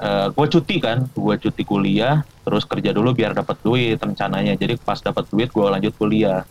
eh 0.00 0.26
gue 0.34 0.46
cuti 0.50 0.76
kan, 0.82 1.06
gue 1.06 1.34
cuti 1.38 1.62
kuliah, 1.62 2.26
terus 2.42 2.66
kerja 2.66 2.90
dulu 2.90 3.14
biar 3.14 3.34
dapat 3.34 3.56
duit 3.62 3.98
rencananya. 3.98 4.58
Jadi 4.58 4.78
pas 4.82 4.98
dapat 4.98 5.26
duit 5.30 5.48
gue 5.50 5.66
lanjut 5.66 5.94
kuliah. 5.94 6.42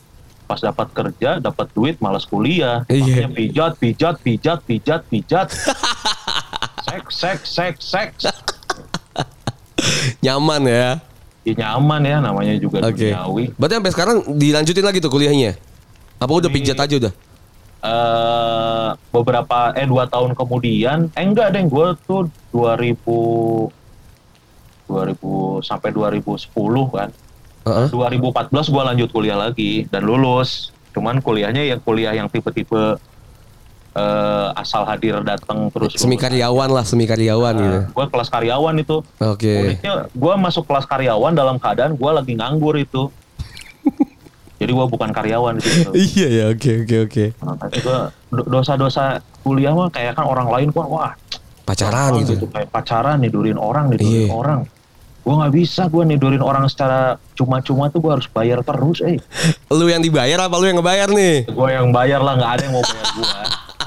Pas 0.44 0.60
dapat 0.60 0.92
kerja, 0.92 1.40
dapat 1.40 1.72
duit, 1.72 1.96
malas 2.04 2.28
kuliah. 2.28 2.84
Iya. 2.92 3.26
Makanya 3.26 3.30
pijat, 3.32 3.72
pijat, 3.80 4.16
pijat, 4.20 4.60
pijat, 4.68 5.02
pijat. 5.08 5.48
seks, 6.88 7.14
seks, 7.16 7.48
seks, 7.48 7.82
seks. 7.88 8.22
Nyaman 10.20 10.64
ya. 10.68 10.88
Ya 11.44 11.54
nyaman 11.60 12.02
ya, 12.08 12.18
namanya 12.24 12.54
juga 12.56 12.80
Oke. 12.88 13.12
duniawi. 13.12 13.52
Berarti 13.60 13.74
sampai 13.76 13.92
sekarang 13.92 14.18
dilanjutin 14.40 14.86
lagi 14.86 15.04
tuh 15.04 15.12
kuliahnya? 15.12 15.60
Apa 16.20 16.32
udah 16.40 16.48
pijat 16.48 16.80
aja 16.80 16.96
udah? 16.96 17.14
Eh 17.84 18.90
beberapa 19.12 19.76
eh 19.76 19.84
dua 19.84 20.08
tahun 20.08 20.32
kemudian 20.34 21.12
eh 21.12 21.24
enggak 21.24 21.52
deh 21.52 21.68
gue 21.68 21.88
tuh 22.08 22.32
2000 22.56 22.96
2000 24.88 25.68
sampai 25.68 25.90
2010 25.92 26.48
kan 26.90 27.10
Heeh. 27.64 27.88
2014 27.92 28.52
gue 28.72 28.84
lanjut 28.84 29.10
kuliah 29.12 29.36
lagi 29.36 29.88
dan 29.88 30.04
lulus 30.04 30.72
cuman 30.96 31.20
kuliahnya 31.20 31.64
yang 31.66 31.80
kuliah 31.80 32.14
yang 32.14 32.28
tipe-tipe 32.28 33.00
eh, 33.94 34.48
asal 34.56 34.84
hadir 34.84 35.20
datang 35.20 35.68
terus 35.68 35.96
Semi 35.96 36.16
karyawan 36.16 36.70
lah, 36.70 36.84
semi 36.88 37.04
karyawan 37.04 37.56
gitu. 37.58 37.80
gue 37.92 38.06
kelas 38.08 38.30
karyawan 38.30 38.76
itu 38.78 39.04
Oke. 39.20 39.54
uniknya 39.76 40.08
gue 40.08 40.34
masuk 40.40 40.64
kelas 40.64 40.88
karyawan 40.88 41.36
dalam 41.36 41.60
keadaan 41.60 42.00
gue 42.00 42.12
lagi 42.12 42.34
nganggur 42.36 42.76
itu 42.80 43.12
gue 44.74 44.86
bukan 44.88 45.10
karyawan 45.10 45.54
di 45.56 45.62
situ 45.62 45.90
Iya 46.12 46.28
ya, 46.28 46.46
oke 46.50 46.72
oke 46.84 46.98
oke. 47.06 47.26
Dosa-dosa 48.30 49.04
kuliah 49.40 49.72
mah 49.72 49.88
kayak 49.88 50.16
kan 50.16 50.26
orang 50.26 50.48
lain 50.48 50.68
gua 50.70 50.86
wah 50.86 51.12
Pacaran 51.64 52.12
apaan 52.12 52.24
gitu. 52.24 52.44
kayak 52.50 52.70
pacaran 52.70 53.18
nidurin 53.18 53.56
orang 53.56 53.88
nidurin 53.88 54.28
Iya. 54.28 54.34
orang 54.34 54.60
gua 55.22 55.34
nggak 55.40 55.54
bisa 55.54 55.88
gua 55.88 56.04
nidurin 56.04 56.40
orang 56.40 56.68
secara 56.68 57.16
cuma-cuma 57.34 57.88
tuh 57.88 58.00
gua 58.00 58.18
harus 58.18 58.28
bayar 58.28 58.60
terus 58.62 59.00
eh 59.00 59.20
Lu 59.72 59.86
yang 59.86 60.00
dibayar 60.00 60.42
apa 60.42 60.56
lu 60.58 60.66
yang 60.66 60.76
ngebayar 60.76 61.08
nih? 61.10 61.48
gua 61.50 61.70
yang 61.72 61.88
bayar 61.90 62.20
lah 62.20 62.36
nggak 62.36 62.52
ada 62.52 62.62
yang 62.64 62.74
mau 62.74 62.84
bayar 62.84 63.08
gua 63.14 63.32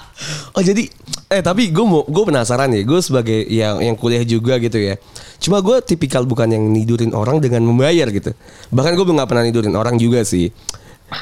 Oh 0.57 0.63
jadi 0.63 0.89
eh 1.27 1.43
tapi 1.43 1.75
gue 1.75 1.83
mau 1.83 2.07
gue 2.07 2.25
penasaran 2.25 2.71
ya 2.71 2.87
gue 2.87 3.01
sebagai 3.03 3.35
yang 3.51 3.83
yang 3.83 3.97
kuliah 3.99 4.23
juga 4.23 4.59
gitu 4.59 4.79
ya. 4.79 4.95
Cuma 5.37 5.59
gue 5.59 5.83
tipikal 5.83 6.23
bukan 6.23 6.47
yang 6.47 6.65
nidurin 6.71 7.11
orang 7.13 7.43
dengan 7.43 7.67
membayar 7.67 8.07
gitu. 8.09 8.31
Bahkan 8.71 8.93
gue 8.95 9.05
belum 9.05 9.19
nggak 9.19 9.31
pernah 9.31 9.45
nidurin 9.45 9.75
orang 9.75 9.99
juga 9.99 10.23
sih. 10.23 10.55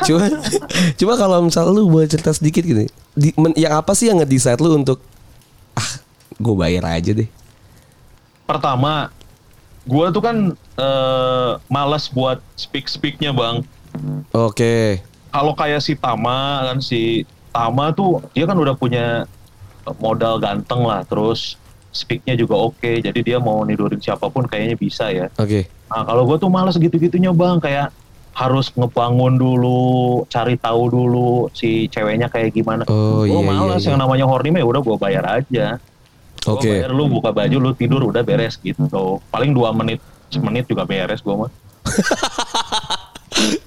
Cuma 0.05 0.29
cuma 1.01 1.15
kalau 1.17 1.41
misal 1.43 1.69
lu 1.69 1.89
boleh 1.89 2.05
cerita 2.07 2.33
sedikit 2.33 2.63
gitu. 2.63 2.85
Di, 3.17 3.33
men- 3.37 3.57
yang 3.57 3.77
apa 3.77 3.93
sih 3.93 4.13
yang 4.13 4.21
nge-decide 4.21 4.61
lu 4.61 4.77
untuk 4.77 5.01
ah 5.73 5.91
gue 6.35 6.55
bayar 6.55 6.85
aja 6.91 7.13
deh. 7.13 7.29
pertama 8.45 9.09
gua 9.85 10.13
tuh 10.13 10.21
kan 10.21 10.37
eh, 10.77 11.51
malas 11.67 12.09
buat 12.09 12.45
speak 12.55 12.89
speaknya 12.89 13.33
bang 13.33 13.65
Oke. 14.33 15.01
kalau 15.31 15.55
kayak 15.55 15.81
si 15.81 15.95
Tama 15.95 16.39
kan 16.69 16.79
si 16.79 17.25
Tama 17.49 17.95
tuh 17.95 18.21
dia 18.33 18.45
kan 18.45 18.59
udah 18.59 18.75
punya 18.75 19.25
modal 20.01 20.41
ganteng 20.41 20.83
lah 20.87 21.05
terus 21.05 21.61
speaknya 21.95 22.35
juga 22.35 22.59
oke 22.59 23.03
jadi 23.05 23.21
dia 23.23 23.39
mau 23.39 23.63
nidurin 23.63 24.03
siapa 24.03 24.27
pun 24.27 24.49
kayaknya 24.49 24.75
bisa 24.75 25.11
ya 25.15 25.31
Oke. 25.39 25.71
nah 25.87 26.03
kalau 26.03 26.27
gue 26.27 26.37
tuh 26.43 26.51
males 26.51 26.75
gitu-gitunya 26.75 27.31
bang 27.31 27.63
kayak 27.63 27.95
harus 28.35 28.75
ngebangun 28.75 29.39
dulu 29.39 30.23
cari 30.27 30.59
tahu 30.59 30.91
dulu 30.91 31.47
si 31.55 31.87
ceweknya 31.87 32.27
kayak 32.27 32.51
gimana 32.51 32.83
Oh, 32.91 33.23
gue 33.23 33.31
iya, 33.31 33.39
iya, 33.39 33.47
males 33.47 33.83
iya. 33.87 33.95
yang 33.95 33.99
namanya 34.03 34.27
horny 34.27 34.51
mah 34.51 34.59
ya 34.59 34.67
udah 34.67 34.83
gue 34.83 34.97
bayar 34.99 35.25
aja 35.39 35.79
Oke. 36.51 36.67
bayar 36.67 36.91
lu 36.91 37.07
buka 37.07 37.31
baju 37.31 37.57
lu 37.63 37.71
tidur 37.79 38.03
udah 38.11 38.27
beres 38.27 38.59
gitu 38.59 38.91
paling 39.31 39.55
dua 39.55 39.71
menit 39.71 40.03
semenit 40.35 40.67
juga 40.67 40.83
beres 40.83 41.23
gue 41.23 41.31
mah 41.31 41.51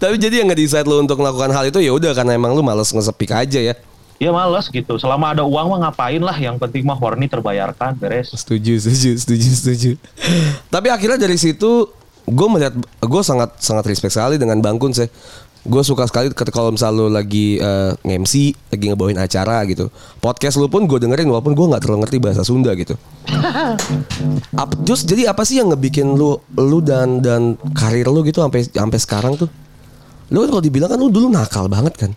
Tapi 0.01 0.15
jadi 0.17 0.41
yang 0.41 0.49
nge-decide 0.49 0.87
lu 0.87 1.03
untuk 1.03 1.19
melakukan 1.19 1.51
hal 1.51 1.67
itu 1.67 1.83
ya 1.83 1.91
udah 1.91 2.15
karena 2.15 2.33
emang 2.39 2.55
lu 2.55 2.63
males 2.63 2.89
nge-speak 2.89 3.31
aja 3.35 3.59
ya. 3.59 3.75
Ya 4.17 4.33
males 4.33 4.65
gitu 4.73 4.97
selama 4.97 5.37
ada 5.37 5.45
uang 5.45 5.77
mah 5.77 5.79
ngapain 5.89 6.21
lah 6.21 6.33
yang 6.37 6.57
penting 6.57 6.81
mah 6.81 6.97
horny 6.97 7.29
terbayarkan 7.29 7.97
beres 7.97 8.33
Setuju, 8.33 8.81
setuju, 8.81 9.11
setuju, 9.17 9.49
setuju. 9.53 9.91
Tapi 10.73 10.87
akhirnya 10.89 11.21
dari 11.21 11.37
situ 11.37 11.89
gue 12.27 12.47
melihat 12.51 12.75
gue 12.81 13.21
sangat 13.23 13.55
sangat 13.63 13.87
respect 13.87 14.13
sekali 14.17 14.35
dengan 14.35 14.59
Bang 14.59 14.81
Kun 14.81 14.91
sih. 14.91 15.07
Gue 15.67 15.83
suka 15.83 16.07
sekali 16.07 16.31
ketika 16.31 16.63
kalau 16.63 16.71
misal 16.71 16.95
lu 16.95 17.11
lagi 17.11 17.59
eh, 17.59 17.91
nge-MC, 18.07 18.55
lagi 18.71 18.85
ngebawain 18.87 19.19
acara 19.19 19.67
gitu. 19.67 19.91
Podcast 20.23 20.55
lu 20.55 20.71
pun 20.71 20.87
gue 20.87 20.95
dengerin 20.95 21.27
walaupun 21.27 21.51
gue 21.51 21.65
nggak 21.67 21.81
terlalu 21.83 22.07
ngerti 22.07 22.17
bahasa 22.23 22.41
Sunda 22.47 22.71
gitu. 22.71 22.95
Ap, 24.61 24.69
just 24.87 25.11
jadi 25.11 25.27
apa 25.27 25.43
sih 25.43 25.59
yang 25.59 25.67
ngebikin 25.75 26.15
lu 26.15 26.39
lu 26.55 26.79
dan 26.79 27.19
dan 27.19 27.59
karir 27.75 28.07
lu 28.07 28.23
gitu 28.23 28.39
sampai 28.39 28.63
sampai 28.63 28.99
sekarang 28.99 29.33
tuh? 29.35 29.51
Lu 30.31 30.43
kan 30.47 30.49
kalau 30.55 30.63
dibilang 30.63 30.87
kan 30.87 30.99
lu 30.99 31.11
dulu 31.11 31.27
nakal 31.27 31.67
banget 31.67 31.99
kan. 31.99 32.11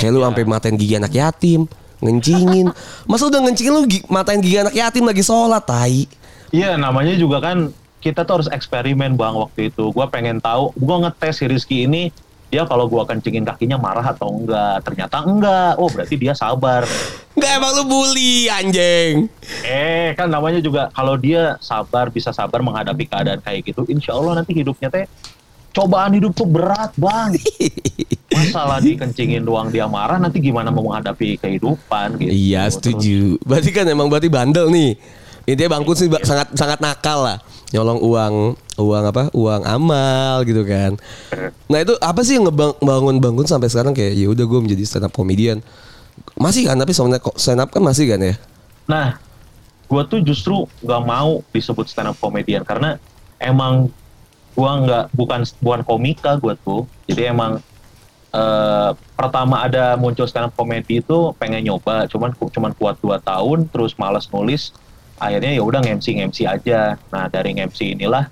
Kayak 0.00 0.16
lu 0.16 0.24
sampai 0.24 0.44
matain 0.48 0.80
gigi 0.80 0.96
anak 0.96 1.12
yatim, 1.12 1.68
ngencingin. 2.00 2.72
Masa 3.10 3.28
udah 3.28 3.44
ngencingin 3.44 3.72
lu 3.76 3.84
matain 4.08 4.40
gigi 4.40 4.56
anak 4.56 4.72
yatim 4.72 5.04
lagi 5.04 5.20
sholat, 5.20 5.60
tai. 5.68 6.08
Iya 6.56 6.80
namanya 6.80 7.12
juga 7.20 7.44
kan 7.44 7.68
kita 8.00 8.24
tuh 8.24 8.40
harus 8.40 8.48
eksperimen 8.48 9.20
bang 9.20 9.36
waktu 9.36 9.68
itu. 9.68 9.92
Gua 9.92 10.08
pengen 10.08 10.40
tahu, 10.40 10.72
gua 10.80 11.04
ngetes 11.04 11.36
si 11.36 11.44
Rizky 11.44 11.84
ini 11.84 12.08
dia 12.50 12.66
kalau 12.66 12.88
gua 12.88 13.04
kencingin 13.04 13.44
kakinya 13.44 13.76
marah 13.76 14.02
atau 14.02 14.32
enggak. 14.32 14.80
Ternyata 14.88 15.20
enggak. 15.20 15.76
Oh 15.76 15.92
berarti 15.92 16.16
dia 16.16 16.32
sabar. 16.32 16.88
Nggak 17.36 17.52
emang 17.60 17.72
lu 17.76 17.84
bully 17.84 18.48
anjing. 18.48 19.28
Eh 19.62 20.16
kan 20.16 20.32
namanya 20.32 20.64
juga 20.64 20.88
kalau 20.96 21.14
dia 21.20 21.60
sabar 21.60 22.08
bisa 22.08 22.32
sabar 22.32 22.64
menghadapi 22.64 23.04
keadaan 23.04 23.44
kayak 23.44 23.68
gitu. 23.68 23.84
Insya 23.86 24.16
Allah 24.16 24.40
nanti 24.40 24.56
hidupnya 24.56 24.88
teh 24.88 25.04
cobaan 25.76 26.16
hidup 26.16 26.32
tuh 26.32 26.48
berat 26.48 26.90
bang. 26.96 27.36
Masalah 28.30 28.78
dikencingin 28.78 29.42
doang 29.42 29.74
dia 29.74 29.90
marah 29.90 30.14
nanti 30.22 30.38
gimana 30.38 30.70
mau 30.70 30.86
menghadapi 30.86 31.34
kehidupan 31.42 32.14
gitu. 32.22 32.30
Iya 32.30 32.70
Terus- 32.70 32.74
setuju. 32.78 33.18
Berarti 33.42 33.70
kan 33.74 33.84
emang 33.90 34.06
berarti 34.06 34.30
bandel 34.30 34.70
nih. 34.70 34.94
Intinya 35.50 35.74
Bang 35.74 35.82
Kun 35.82 35.98
sih 35.98 36.06
sangat 36.22 36.54
sangat 36.54 36.78
nakal 36.78 37.26
lah. 37.26 37.38
Nyolong 37.74 37.98
uang 37.98 38.34
uang 38.78 39.04
apa? 39.10 39.22
Uang 39.34 39.62
amal 39.66 40.46
gitu 40.46 40.62
kan. 40.62 40.94
Nah 41.66 41.78
itu 41.82 41.98
apa 41.98 42.22
sih 42.22 42.38
yang 42.38 42.46
ngebangun 42.46 43.18
Bang 43.18 43.34
Kun 43.34 43.50
sampai 43.50 43.66
sekarang 43.66 43.90
kayak 43.90 44.14
ya 44.14 44.30
udah 44.30 44.46
gue 44.46 44.60
menjadi 44.62 44.82
stand 44.86 45.10
up 45.10 45.12
comedian. 45.14 45.58
Masih 46.38 46.70
kan 46.70 46.78
tapi 46.78 46.94
sebenarnya 46.94 47.18
kok 47.18 47.34
stand 47.34 47.58
up 47.58 47.74
kan 47.74 47.82
masih 47.82 48.06
kan 48.06 48.22
ya. 48.22 48.34
Nah, 48.86 49.18
gue 49.90 50.02
tuh 50.06 50.22
justru 50.22 50.70
nggak 50.86 51.02
mau 51.02 51.42
disebut 51.50 51.90
stand 51.90 52.14
up 52.14 52.16
comedian 52.22 52.62
karena 52.62 52.94
emang 53.42 53.90
gue 54.54 54.70
nggak 54.86 55.10
bukan 55.18 55.42
bukan 55.58 55.80
komika 55.82 56.38
gue 56.38 56.54
tuh. 56.62 56.86
Jadi 57.10 57.26
emang 57.26 57.58
eh, 58.30 58.90
pertama 59.18 59.66
ada 59.66 59.94
muncul 59.98 60.26
stand 60.26 60.50
up 60.50 60.54
comedy 60.54 61.02
itu 61.02 61.34
pengen 61.36 61.66
nyoba, 61.66 62.06
cuman 62.06 62.32
cuman 62.34 62.72
kuat 62.78 62.96
dua 63.02 63.18
tahun, 63.20 63.66
terus 63.70 63.94
malas 63.98 64.30
nulis, 64.30 64.70
akhirnya 65.20 65.52
ya 65.54 65.62
udah 65.62 65.80
ngemsi 65.84 66.18
ngemsi 66.22 66.46
aja. 66.46 66.96
Nah 67.12 67.26
dari 67.28 67.54
ngemsi 67.58 67.98
inilah 67.98 68.30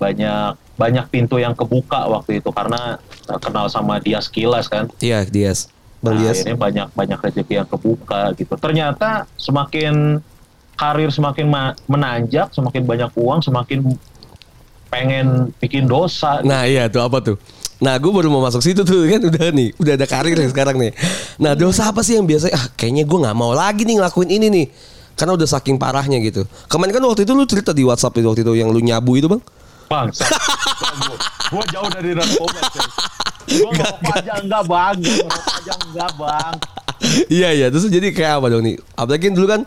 banyak 0.00 0.56
banyak 0.80 1.06
pintu 1.12 1.36
yang 1.36 1.52
kebuka 1.52 2.08
waktu 2.08 2.40
itu 2.40 2.48
karena 2.48 2.96
kenal 3.40 3.68
sama 3.68 4.00
dia 4.00 4.16
Kilas 4.24 4.64
kan. 4.64 4.88
Iya 5.04 5.28
Dias. 5.28 5.68
Bang 6.00 6.16
Nah, 6.16 6.24
Dias. 6.24 6.40
akhirnya 6.40 6.56
banyak 6.56 6.88
banyak 6.96 7.18
rezeki 7.20 7.54
yang 7.60 7.68
kebuka 7.68 8.32
gitu. 8.40 8.56
Ternyata 8.56 9.28
semakin 9.36 10.24
karir 10.80 11.12
semakin 11.12 11.46
ma- 11.52 11.76
menanjak, 11.84 12.48
semakin 12.56 12.88
banyak 12.88 13.10
uang, 13.12 13.44
semakin 13.44 13.84
pengen 14.88 15.52
bikin 15.60 15.84
dosa. 15.84 16.40
Nah 16.40 16.64
iya 16.64 16.88
tuh 16.88 17.04
apa 17.04 17.20
tuh? 17.20 17.36
Nah 17.80 17.96
gue 17.96 18.12
baru 18.12 18.28
mau 18.28 18.44
masuk 18.44 18.60
situ 18.60 18.84
tuh 18.84 19.08
kan 19.08 19.24
udah 19.24 19.48
nih 19.56 19.72
udah 19.80 19.92
ada 19.96 20.06
karir 20.06 20.36
nih 20.36 20.52
sekarang 20.52 20.76
nih. 20.76 20.92
Nah 21.40 21.56
dosa 21.56 21.88
apa 21.88 22.04
sih 22.04 22.20
yang 22.20 22.28
biasanya 22.28 22.52
ah 22.52 22.64
kayaknya 22.76 23.08
gue 23.08 23.18
nggak 23.24 23.36
mau 23.36 23.56
lagi 23.56 23.88
nih 23.88 23.96
ngelakuin 23.96 24.28
ini 24.28 24.46
nih. 24.52 24.66
Karena 25.16 25.36
udah 25.36 25.48
saking 25.48 25.76
parahnya 25.80 26.20
gitu. 26.20 26.44
Kemarin 26.68 26.96
kan 26.96 27.02
waktu 27.04 27.24
itu 27.24 27.32
lu 27.32 27.44
cerita 27.48 27.72
di 27.72 27.84
WhatsApp 27.84 28.20
itu 28.20 28.26
waktu 28.28 28.40
itu 28.44 28.52
yang 28.56 28.68
lu 28.68 28.80
nyabu 28.80 29.16
itu 29.16 29.28
bang. 29.28 29.42
Bang, 29.90 30.06
gue 31.50 31.64
jauh 31.74 31.90
dari 31.90 32.14
narkoba. 32.14 32.60
Gue 33.50 33.70
ngerokok 33.74 34.14
aja 34.22 34.32
enggak 34.38 34.62
bang, 34.70 34.94
gue 35.02 35.16
ngerokok 35.18 35.54
aja 35.58 35.72
enggak 35.82 36.10
bang. 36.14 36.54
Iya 37.26 37.48
iya 37.56 37.66
terus 37.72 37.88
jadi 37.90 38.12
kayak 38.14 38.32
apa 38.38 38.46
dong 38.54 38.62
nih? 38.64 38.76
Apalagi 38.94 39.32
dulu 39.34 39.46
kan 39.50 39.60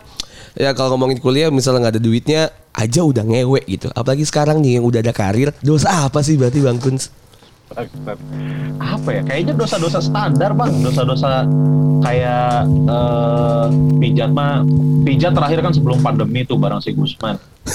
ya 0.56 0.70
kalau 0.72 0.94
ngomongin 0.96 1.20
kuliah 1.20 1.50
misalnya 1.52 1.86
nggak 1.86 1.94
ada 1.98 2.02
duitnya 2.02 2.40
aja 2.72 3.00
udah 3.04 3.22
ngewe 3.26 3.60
gitu. 3.68 3.92
Apalagi 3.92 4.24
sekarang 4.24 4.62
nih 4.62 4.80
yang 4.80 4.84
udah 4.86 5.02
ada 5.02 5.12
karir, 5.12 5.52
dosa 5.60 6.06
apa 6.06 6.24
sih 6.24 6.40
berarti 6.40 6.62
Bang 6.62 6.80
Kuns? 6.80 7.10
Apa 8.78 9.08
ya? 9.10 9.22
Kayaknya 9.24 9.54
dosa-dosa 9.56 9.98
standar 9.98 10.52
bang, 10.52 10.72
dosa-dosa 10.84 11.48
kayak 12.04 12.68
eh, 12.68 13.66
pijat 13.98 14.30
mah, 14.30 14.60
pijat 15.02 15.32
terakhir 15.32 15.64
kan 15.64 15.72
sebelum 15.72 16.04
pandemi 16.04 16.44
tuh 16.44 16.60
barang 16.60 16.84
si 16.84 16.92
Gusman. 16.92 17.40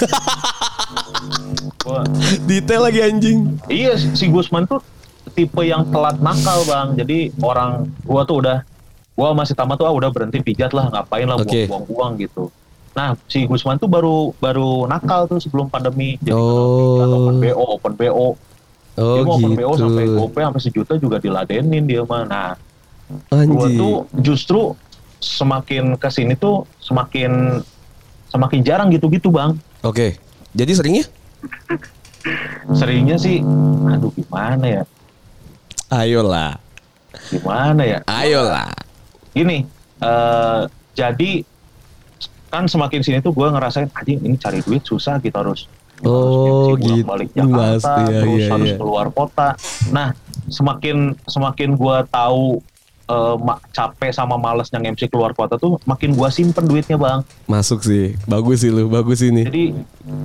Detail 2.46 2.82
lagi 2.86 3.00
anjing. 3.02 3.58
Iya 3.66 3.98
si 3.98 4.30
Gusman 4.30 4.70
tuh 4.70 4.80
tipe 5.34 5.62
yang 5.66 5.90
telat 5.90 6.22
nakal 6.22 6.62
bang. 6.70 6.88
Jadi 6.98 7.34
orang 7.42 7.90
gua 8.06 8.22
tuh 8.24 8.46
udah 8.46 8.62
gua 9.18 9.34
masih 9.34 9.58
tamat 9.58 9.82
tuh 9.82 9.90
ah, 9.90 9.94
udah 9.94 10.10
berhenti 10.14 10.40
pijat 10.46 10.72
lah 10.72 10.90
ngapain 10.94 11.26
lah 11.26 11.42
buang-buang 11.42 11.86
uang 11.90 12.12
gitu. 12.22 12.44
Nah 12.94 13.18
si 13.26 13.46
Gusman 13.50 13.82
tuh 13.82 13.90
baru 13.90 14.34
baru 14.38 14.86
nakal 14.86 15.26
tuh 15.26 15.42
sebelum 15.42 15.70
pandemi. 15.70 16.18
Jadi 16.22 16.36
Oh. 16.38 17.26
open 17.26 17.42
BO, 17.42 17.66
open 17.80 17.94
BO. 17.98 18.28
Oh 19.00 19.16
dia 19.16 19.24
mau 19.24 19.40
open 19.40 19.56
BO 19.56 19.74
sampai 19.80 20.04
gitu. 20.06 20.16
GoPay 20.20 20.44
sampai 20.44 20.62
sejuta 20.62 20.94
juga 21.00 21.18
diladenin 21.24 21.84
dia 21.88 22.04
mah. 22.04 22.28
Nah 22.28 22.52
gua 23.48 23.66
Anjing. 23.66 23.80
tuh 23.80 23.96
justru 24.20 24.62
semakin 25.24 25.96
ke 25.96 26.10
sini 26.12 26.36
tuh 26.36 26.68
semakin 26.84 27.64
semakin 28.30 28.60
jarang 28.62 28.92
gitu-gitu 28.92 29.32
bang. 29.32 29.56
Oke. 29.82 30.20
Jadi 30.52 30.72
seringnya? 30.76 31.06
Seringnya 32.76 33.16
sih, 33.16 33.40
aduh 33.88 34.12
gimana 34.12 34.66
ya, 34.68 34.84
Ayolah. 35.88 36.60
gimana 37.32 37.82
ya. 37.88 38.00
Ayolah. 38.06 38.70
gini 39.32 39.64
eh 40.04 40.62
jadi 40.98 41.48
kan 42.50 42.66
semakin 42.66 43.00
sini 43.06 43.18
tuh 43.22 43.32
gue 43.32 43.46
ngerasain 43.46 43.88
anjing 43.94 44.20
ini 44.26 44.36
cari 44.36 44.60
duit 44.66 44.82
susah 44.84 45.22
kita 45.22 45.40
harus 45.40 45.70
Oh, 46.02 46.74
harus 46.74 46.80
gitu, 46.80 47.04
balik 47.04 47.30
Jakarta 47.32 47.60
Mas. 47.60 47.84
Iya, 47.84 48.20
terus 48.20 48.40
iya, 48.40 48.50
harus 48.50 48.70
iya. 48.70 48.78
keluar 48.78 49.08
kota 49.10 49.50
nah 49.90 50.08
semakin 50.48 50.98
semakin 51.26 51.70
gue 51.76 51.98
tahu 52.08 52.64
eh, 53.06 53.36
ma- 53.38 53.60
capek 53.70 54.10
sama 54.10 54.36
malesnya 54.36 54.80
MC 54.80 55.10
keluar 55.10 55.34
kota 55.34 55.58
tuh 55.58 55.76
makin 55.84 56.16
gue 56.16 56.30
simpen 56.30 56.64
duitnya 56.64 56.96
bang 56.96 57.20
Masuk 57.46 57.84
sih. 57.84 58.16
Bagus 58.26 58.64
sih 58.64 58.72
lu, 58.72 58.88
bagus 58.88 59.20
ini. 59.20 59.44
jadi 59.44 59.64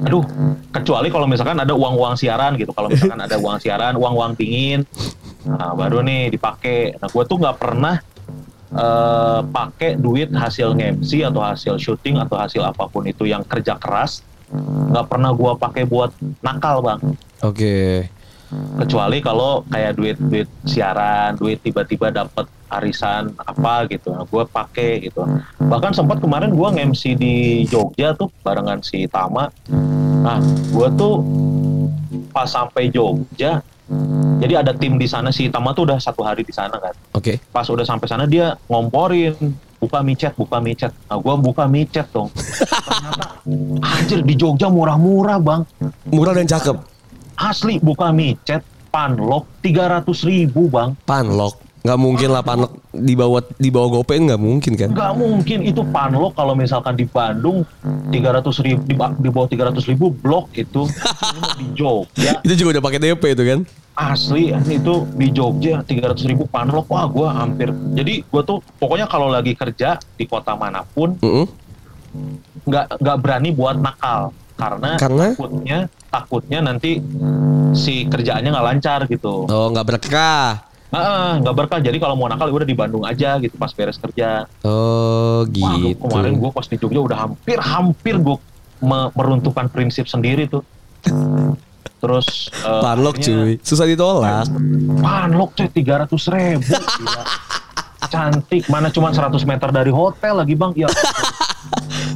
aduh 0.07 0.23
kecuali 0.71 1.09
kalau 1.09 1.27
misalkan 1.27 1.59
ada 1.59 1.75
uang-uang 1.75 2.15
siaran 2.15 2.55
gitu 2.55 2.71
kalau 2.71 2.89
misalkan 2.89 3.21
ada 3.21 3.37
uang 3.37 3.59
siaran 3.59 3.97
uang-uang 3.97 4.33
dingin 4.35 4.87
nah 5.45 5.75
baru 5.75 6.01
nih 6.01 6.33
dipakai 6.33 6.97
nah 6.97 7.09
gue 7.09 7.25
tuh 7.27 7.37
nggak 7.37 7.57
pernah 7.59 7.97
eh, 8.73 9.41
pakai 9.45 9.97
duit 9.97 10.31
hasil 10.31 10.73
MC 10.73 11.21
atau 11.21 11.43
hasil 11.43 11.77
syuting 11.77 12.17
atau 12.17 12.39
hasil 12.39 12.63
apa 12.63 12.87
pun 12.87 13.05
itu 13.05 13.25
yang 13.25 13.45
kerja 13.45 13.77
keras 13.77 14.25
nggak 14.53 15.07
pernah 15.09 15.31
gue 15.33 15.53
pakai 15.57 15.85
buat 15.89 16.11
nakal 16.45 16.85
bang. 16.85 17.01
Oke. 17.45 18.09
kecuali 18.55 19.19
kalau 19.19 19.67
kayak 19.67 19.93
duit 19.99 20.17
duit 20.21 20.49
siaran 20.63 21.35
duit 21.35 21.59
tiba-tiba 21.59 22.15
dapat 22.15 22.47
arisan 22.71 23.31
apa 23.39 23.87
gitu. 23.91 24.11
Nah, 24.11 24.27
gue 24.27 24.43
pakai 24.47 25.03
gitu. 25.07 25.23
Bahkan 25.59 25.95
sempat 25.95 26.19
kemarin 26.19 26.55
gue 26.55 26.69
nge-MC 26.75 27.03
di 27.15 27.35
Jogja 27.71 28.15
tuh 28.15 28.31
barengan 28.43 28.83
si 28.83 29.07
Tama. 29.07 29.51
Nah 30.23 30.39
gue 30.71 30.89
tuh 30.99 31.23
pas 32.35 32.51
sampai 32.51 32.91
Jogja 32.91 33.63
jadi 34.43 34.65
ada 34.65 34.75
tim 34.75 34.99
di 34.99 35.07
sana. 35.07 35.31
Si 35.31 35.47
Tama 35.51 35.71
tuh 35.75 35.87
udah 35.91 35.99
satu 36.03 36.27
hari 36.27 36.43
di 36.43 36.55
sana 36.55 36.79
kan. 36.79 36.95
Oke. 37.15 37.39
pas 37.55 37.67
udah 37.67 37.87
sampai 37.87 38.07
sana 38.11 38.27
dia 38.27 38.59
ngomporin 38.67 39.35
buka 39.85 40.01
micet 40.01 40.33
buka 40.33 40.57
micet 40.65 40.93
nah 41.13 41.21
gue 41.21 41.35
buka 41.45 41.65
micet 41.69 42.07
dong 42.09 42.33
ternyata 42.33 43.27
anjir 43.85 44.25
di 44.25 44.35
Jogja 44.35 44.73
murah-murah 44.73 45.37
bang 45.45 45.63
Murah 46.09 46.33
dan 46.33 46.49
cakep. 46.49 46.77
asli 47.37 47.77
buka 47.85 48.09
micet 48.09 48.65
panlok 48.89 49.45
300 49.61 50.09
ribu 50.25 50.73
bang 50.73 50.97
Panlok. 51.05 51.74
Nggak 51.85 52.01
mungkin 52.01 52.29
lah 52.33 52.41
panlok 52.41 52.81
di 52.97 53.13
bawah 53.13 53.45
di 53.61 53.69
bawah 53.69 54.01
GoPay 54.01 54.17
nggak 54.25 54.41
mungkin 54.41 54.73
kan? 54.73 54.89
nggak 54.97 55.13
mungkin 55.21 55.59
itu 55.69 55.85
panlok 55.93 56.33
kalau 56.33 56.57
misalkan 56.57 56.97
di 56.97 57.05
Bandung 57.05 57.61
300 57.85 58.41
ribu 58.65 58.81
di, 58.89 58.97
di 58.97 59.29
bawah 59.29 59.49
300 59.53 59.85
ribu 59.93 60.09
blok 60.09 60.49
itu 60.57 60.89
di 61.61 61.67
Jogja 61.77 62.41
Itu 62.49 62.57
juga 62.57 62.81
udah 62.81 62.83
pakai 62.89 63.01
DP 63.05 63.23
itu 63.37 63.45
kan? 63.45 63.61
asli 63.95 64.51
itu 64.51 64.95
di 65.13 65.29
Jogja 65.29 65.85
300 65.85 66.25
ribu 66.25 66.49
panlok 66.49 66.89
wah 66.89 67.05
gue 67.05 67.29
hampir 67.29 67.69
jadi 67.93 68.27
gue 68.27 68.43
tuh 68.43 68.59
pokoknya 68.81 69.07
kalau 69.07 69.29
lagi 69.29 69.53
kerja 69.53 70.01
di 70.17 70.25
kota 70.25 70.57
mana 70.59 70.83
pun 70.83 71.15
nggak 72.65 72.97
nggak 72.97 73.17
berani 73.21 73.53
buat 73.53 73.77
nakal 73.79 74.33
karena, 74.57 74.97
Karena? 74.97 75.27
takutnya 75.37 75.79
takutnya 76.09 76.59
nanti 76.65 76.97
si 77.77 78.09
kerjaannya 78.09 78.51
nggak 78.51 78.67
lancar 78.73 79.01
gitu 79.11 79.47
Oh 79.51 79.67
nggak 79.69 79.87
berkah. 79.87 80.74
Ah, 80.95 81.35
nggak 81.37 81.55
berkah. 81.55 81.79
Jadi 81.79 81.99
kalau 81.99 82.15
mau 82.15 82.27
nakal 82.27 82.47
ya 82.47 82.55
udah 82.55 82.69
di 82.69 82.73
Bandung 82.73 83.03
aja 83.03 83.37
gitu 83.37 83.55
pas 83.55 83.71
beres 83.71 83.99
kerja. 83.99 84.47
Oh 84.63 85.43
Wah, 85.43 85.75
gitu. 85.77 85.99
kemarin 86.01 86.39
gue 86.39 86.51
pas 86.51 86.65
di 86.65 86.77
Jogja 86.77 87.01
udah 87.03 87.19
hampir 87.21 87.59
hampir 87.59 88.15
gue 88.17 88.37
me- 88.79 89.11
meruntuhkan 89.13 89.67
prinsip 89.67 90.07
sendiri 90.07 90.47
tuh. 90.47 90.63
Terus 91.99 92.53
eh, 92.53 92.81
Panlok 92.81 93.17
cuy, 93.19 93.57
susah 93.59 93.85
ditolak. 93.85 94.47
Panlok 95.01 95.51
cuy 95.53 95.69
300 95.69 96.09
ribu. 96.31 96.71
Gila. 96.71 97.25
Cantik, 98.05 98.69
mana 98.69 98.93
cuma 98.93 99.11
100 99.11 99.33
meter 99.43 99.69
dari 99.73 99.89
hotel 99.89 100.37
lagi 100.37 100.55
bang. 100.55 100.71
Ya, 100.77 100.87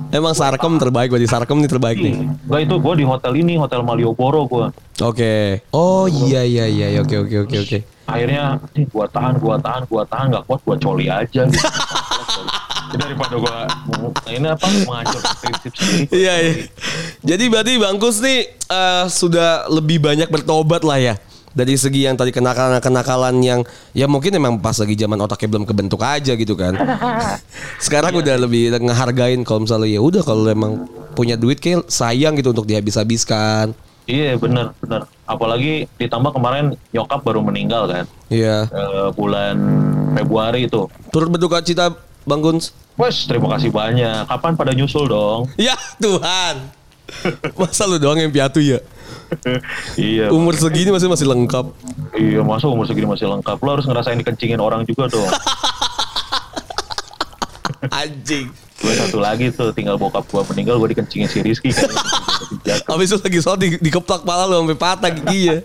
Emang 0.09 0.33
Sarkem 0.33 0.81
terbaik 0.81 1.13
berarti 1.13 1.29
Sarkem 1.29 1.61
nih 1.61 1.69
terbaik 1.69 1.99
nih. 2.01 2.15
Gak 2.49 2.61
itu 2.65 2.75
gue 2.81 2.95
di 2.97 3.05
hotel 3.05 3.33
ini, 3.37 3.61
hotel 3.61 3.85
Malioboro 3.85 4.49
gue. 4.49 4.67
Oke. 5.05 5.61
Oh 5.77 6.09
iya 6.09 6.41
iya 6.49 6.65
iya 6.65 7.05
oke 7.05 7.29
oke 7.29 7.37
oke 7.45 7.57
oke. 7.61 7.79
Akhirnya, 8.09 8.57
nih 8.73 8.89
gue 8.89 9.07
tahan, 9.13 9.37
gue 9.37 9.55
tahan, 9.61 9.83
gue 9.85 10.03
tahan, 10.09 10.25
gak 10.33 10.45
kuat 10.49 10.61
gue 10.65 10.77
coli 10.81 11.07
aja. 11.13 11.45
Gitu. 11.45 11.61
Daripada 12.89 13.37
gue 13.37 13.57
ini 14.33 14.49
apa 14.49 14.65
menghancurkan 14.65 15.35
prinsip 15.45 15.73
sendiri. 15.77 16.09
gua 16.09 16.17
Iya 16.17 16.35
iya. 16.41 16.53
Jadi 17.21 17.45
berarti 17.53 17.73
Bangkus 17.77 18.17
nih 18.25 18.49
eh, 18.49 19.05
sudah 19.13 19.69
lebih 19.69 20.01
banyak 20.01 20.33
bertobat 20.33 20.89
lah 20.89 20.97
ya. 20.97 21.15
Dari 21.59 21.75
segi 21.75 22.07
yang 22.07 22.15
tadi 22.15 22.31
kenakalan-kenakalan 22.31 23.35
yang 23.43 23.67
ya 23.91 24.07
mungkin 24.07 24.31
emang 24.31 24.63
pas 24.63 24.79
lagi 24.79 24.95
zaman 24.95 25.19
otaknya 25.19 25.59
belum 25.59 25.67
kebentuk 25.67 25.99
aja 26.07 26.39
gitu 26.39 26.55
kan. 26.55 26.79
Sekarang 27.85 28.15
udah 28.15 28.39
lebih 28.39 28.79
ngehargain 28.79 29.43
kalau 29.43 29.67
misalnya 29.67 29.91
ya 29.91 29.99
udah 29.99 30.23
kalau 30.23 30.47
emang 30.47 30.87
punya 31.19 31.35
duit 31.35 31.59
kayak 31.59 31.91
sayang 31.91 32.39
gitu 32.39 32.55
untuk 32.55 32.63
dihabis-habiskan. 32.71 33.75
Iya 34.07 34.39
bener 34.39 34.71
bener. 34.79 35.11
Apalagi 35.27 35.91
ditambah 35.99 36.31
kemarin 36.31 36.79
nyokap 36.95 37.21
baru 37.27 37.43
meninggal 37.43 37.91
kan 37.91 38.05
Iya. 38.31 38.71
Eh, 38.71 39.09
bulan 39.19 39.59
Februari 40.15 40.71
itu. 40.71 40.87
Turut 41.11 41.29
berduka 41.29 41.59
cita 41.59 41.91
Bang 42.23 42.39
Guns. 42.39 42.71
Wes 42.95 43.27
terima 43.27 43.51
kasih 43.59 43.75
banyak. 43.75 44.31
Kapan 44.31 44.55
pada 44.55 44.71
nyusul 44.73 45.11
dong? 45.11 45.51
Ya 45.59 45.75
Tuhan. 45.99 46.71
Masa 47.59 47.89
lu 47.89 47.99
doang 47.99 48.21
yang 48.21 48.31
piatu 48.31 48.63
ya? 48.63 48.79
iya. 50.01 50.27
Umur 50.33 50.55
segini 50.57 50.91
masih 50.93 51.09
masih 51.09 51.27
lengkap. 51.29 51.67
Iya 52.17 52.41
masa 52.43 52.67
umur 52.69 52.89
segini 52.89 53.07
masih 53.07 53.29
lengkap. 53.29 53.57
Lo 53.61 53.71
harus 53.77 53.87
ngerasain 53.87 54.19
dikencingin 54.19 54.61
orang 54.61 54.85
juga 54.89 55.09
dong. 55.11 55.29
Anjing. 57.95 58.51
gue 58.79 58.95
satu 58.95 59.19
lagi 59.19 59.51
tuh 59.51 59.75
tinggal 59.75 59.99
bokap 59.99 60.23
gue 60.31 60.39
meninggal 60.55 60.79
gue 60.79 60.95
dikencingin 60.95 61.27
si 61.27 61.43
Rizky. 61.43 61.75
Habis 62.91 63.11
itu 63.11 63.19
lagi 63.19 63.39
sholat 63.43 63.59
di, 63.59 63.69
dikeplak 63.83 64.23
pala 64.23 64.47
lu 64.47 64.63
sampai 64.63 64.79
patah 64.79 65.11
giginya. 65.11 65.59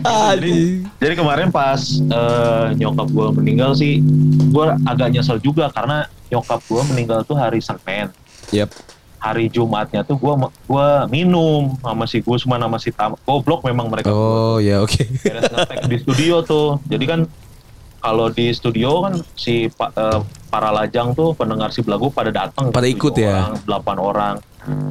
Anjing. 0.00 0.88
Jadi 0.96 1.12
kemarin 1.12 1.52
pas 1.52 2.00
eh, 2.00 2.66
nyokap 2.80 3.08
gue 3.12 3.28
meninggal 3.36 3.76
sih, 3.76 4.00
gue 4.48 4.66
agak 4.88 5.12
nyesel 5.12 5.36
juga 5.44 5.68
karena 5.76 6.08
nyokap 6.32 6.64
gue 6.64 6.82
meninggal 6.88 7.20
tuh 7.28 7.36
hari 7.36 7.60
Senin. 7.60 8.08
Yap. 8.48 8.72
Hari 9.24 9.48
Jumatnya 9.48 10.04
tuh 10.04 10.20
gue 10.20 10.34
gua 10.68 11.08
minum 11.08 11.72
sama 11.80 12.04
si 12.04 12.20
Gusman 12.20 12.60
sama 12.60 12.76
si 12.76 12.92
Tam. 12.92 13.16
Goblok 13.24 13.64
memang 13.64 13.88
mereka. 13.88 14.12
Oh 14.12 14.60
ya 14.60 14.84
oke. 14.84 15.00
Beres 15.00 15.48
ngetek 15.48 15.88
di 15.88 15.96
studio 15.96 16.44
tuh. 16.44 16.76
Jadi 16.84 17.04
kan 17.08 17.20
kalau 18.04 18.28
di 18.28 18.52
studio 18.52 19.00
kan 19.00 19.16
si 19.32 19.72
pa- 19.72 19.88
eh, 19.96 20.20
para 20.52 20.68
lajang 20.68 21.16
tuh 21.16 21.32
pendengar 21.32 21.72
si 21.72 21.80
belagu 21.80 22.12
pada 22.12 22.28
datang. 22.28 22.68
Pada 22.68 22.84
ikut 22.84 23.16
ya? 23.16 23.48
Orang, 23.48 23.64
delapan 23.64 23.96
orang. 23.96 24.34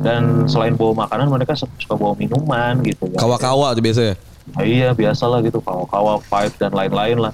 Dan 0.01 0.49
selain 0.49 0.73
bawa 0.73 1.05
makanan 1.05 1.29
mereka 1.29 1.53
suka 1.53 1.93
bawa 1.93 2.17
minuman 2.17 2.81
gitu 2.81 3.05
ya. 3.13 3.21
Kawa-kawa 3.21 3.77
tuh 3.77 3.85
biasa 3.85 4.01
ya. 4.01 4.15
Nah, 4.53 4.63
iya 4.65 4.89
biasalah 4.97 5.45
gitu 5.45 5.61
kawa-kawa 5.61 6.17
five 6.25 6.57
dan 6.57 6.73
lain-lain 6.73 7.21
lah. 7.21 7.33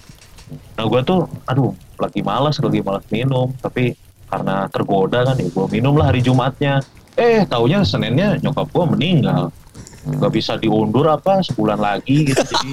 Nah 0.75 0.83
gue 0.83 0.99
tuh 1.07 1.31
aduh 1.47 1.71
lagi 1.95 2.19
malas 2.27 2.59
lagi 2.59 2.83
malas 2.83 3.03
minum 3.07 3.51
tapi 3.63 3.95
karena 4.29 4.69
tergoda 4.69 5.25
kan 5.25 5.35
ya 5.35 5.49
gue 5.49 5.65
minum 5.69 5.97
lah 5.97 6.13
hari 6.13 6.21
Jumatnya 6.21 6.79
eh 7.17 7.43
taunya 7.43 7.81
Seninnya 7.81 8.37
nyokap 8.39 8.69
gue 8.69 8.85
meninggal 8.95 9.49
nggak 9.99 10.31
bisa 10.31 10.55
diundur 10.55 11.09
apa 11.09 11.43
sebulan 11.43 11.77
lagi 11.77 12.29
gitu 12.29 12.39
jadi 12.39 12.69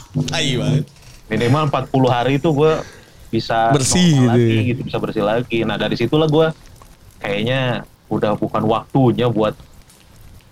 minimal 1.33 1.67
40 1.69 1.91
hari 2.07 2.39
itu 2.39 2.49
gue 2.53 2.73
bisa 3.27 3.75
Bersih 3.75 4.15
gitu 4.15 4.29
lagi 4.31 4.47
ya. 4.55 4.63
gitu 4.71 4.81
bisa 4.87 4.99
bersih 5.03 5.25
lagi 5.27 5.59
nah 5.67 5.75
dari 5.75 5.99
situlah 5.99 6.31
gue 6.31 6.47
kayaknya 7.19 7.83
udah 8.07 8.39
bukan 8.39 8.63
waktunya 8.65 9.27
buat 9.27 9.59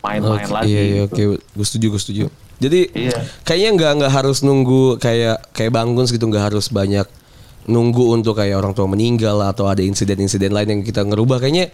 main-main 0.02 0.44
Oke, 0.44 0.52
lagi 0.52 0.68
Iya, 0.68 0.82
iya, 0.82 1.02
gitu. 1.08 1.14
oke. 1.14 1.22
Gue 1.56 1.64
setuju, 1.64 1.86
gue 1.96 2.00
setuju. 2.02 2.24
Jadi 2.60 2.80
Iya. 2.92 3.18
kayaknya 3.42 3.70
nggak 3.72 3.92
nggak 4.02 4.12
harus 4.12 4.38
nunggu 4.44 5.00
kayak 5.00 5.40
kayak 5.56 5.72
bangun 5.72 6.04
gitu 6.04 6.24
nggak 6.28 6.52
harus 6.52 6.68
banyak 6.68 7.06
nunggu 7.64 8.12
untuk 8.12 8.36
kayak 8.36 8.60
orang 8.60 8.72
tua 8.76 8.84
meninggal 8.88 9.40
atau 9.40 9.68
ada 9.68 9.80
insiden-insiden 9.80 10.52
lain 10.52 10.68
yang 10.68 10.82
kita 10.84 11.00
ngerubah 11.00 11.40
kayaknya 11.40 11.72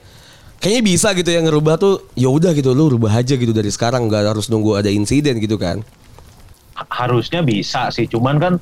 kayaknya 0.63 0.83
bisa 0.87 1.09
gitu 1.17 1.31
yang 1.33 1.49
ngerubah 1.49 1.75
tuh 1.81 1.95
ya 2.15 2.29
udah 2.31 2.55
gitu 2.55 2.71
lu 2.77 2.95
rubah 2.95 3.11
aja 3.17 3.35
gitu 3.35 3.51
dari 3.51 3.73
sekarang 3.73 4.07
nggak 4.07 4.37
harus 4.37 4.47
nunggu 4.53 4.79
ada 4.79 4.91
insiden 4.93 5.41
gitu 5.41 5.59
kan. 5.59 5.83
Harusnya 6.89 7.45
bisa 7.45 7.91
sih 7.93 8.07
cuman 8.07 8.37
kan 8.39 8.55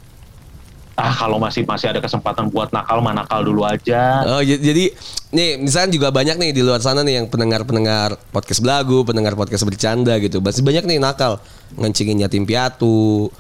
ah 0.99 1.15
kalau 1.15 1.39
masih 1.39 1.63
masih 1.63 1.95
ada 1.95 2.03
kesempatan 2.03 2.51
buat 2.51 2.75
nakal 2.75 2.99
mah 2.99 3.15
nakal 3.15 3.47
dulu 3.47 3.63
aja. 3.63 4.27
Oh 4.27 4.43
jadi 4.43 4.91
nih 5.31 5.63
misalnya 5.63 5.95
juga 5.95 6.09
banyak 6.11 6.41
nih 6.41 6.51
di 6.51 6.63
luar 6.65 6.83
sana 6.83 7.07
nih 7.07 7.23
yang 7.23 7.27
pendengar-pendengar 7.31 8.19
podcast 8.35 8.59
belagu 8.65 9.07
pendengar 9.07 9.39
podcast 9.39 9.63
bercanda 9.63 10.17
gitu 10.19 10.43
masih 10.43 10.67
banyak 10.67 10.89
nih 10.89 10.99
nakal 10.99 11.39
ngencingin 11.79 12.25
yatim 12.25 12.43
piatu 12.43 13.31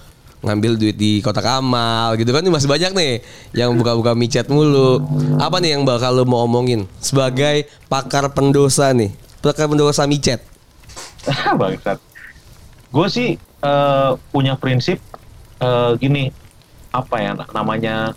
ngambil 0.42 0.79
duit 0.79 0.96
di 0.96 1.18
kotak 1.20 1.46
amal 1.46 2.14
gitu 2.14 2.31
kan. 2.31 2.44
Masih 2.46 2.68
banyak 2.70 2.92
nih 2.94 3.12
yang 3.55 3.74
buka-buka 3.74 4.14
micet 4.14 4.46
mulu. 4.46 5.03
Apa 5.38 5.59
nih 5.59 5.79
yang 5.79 5.83
bakal 5.83 6.14
lo 6.14 6.24
mau 6.24 6.46
omongin 6.46 6.87
sebagai 7.03 7.66
pakar 7.90 8.31
pendosa 8.33 8.94
nih? 8.94 9.11
Pakar 9.40 9.66
pendosa 9.70 10.07
micet. 10.07 10.42
Bangsat. 11.61 11.98
Gue 12.88 13.07
sih 13.11 13.37
eh, 13.40 14.11
punya 14.31 14.55
prinsip 14.59 15.03
eh, 15.61 15.92
gini. 15.98 16.31
Apa 16.88 17.20
ya 17.20 17.37
namanya 17.53 18.16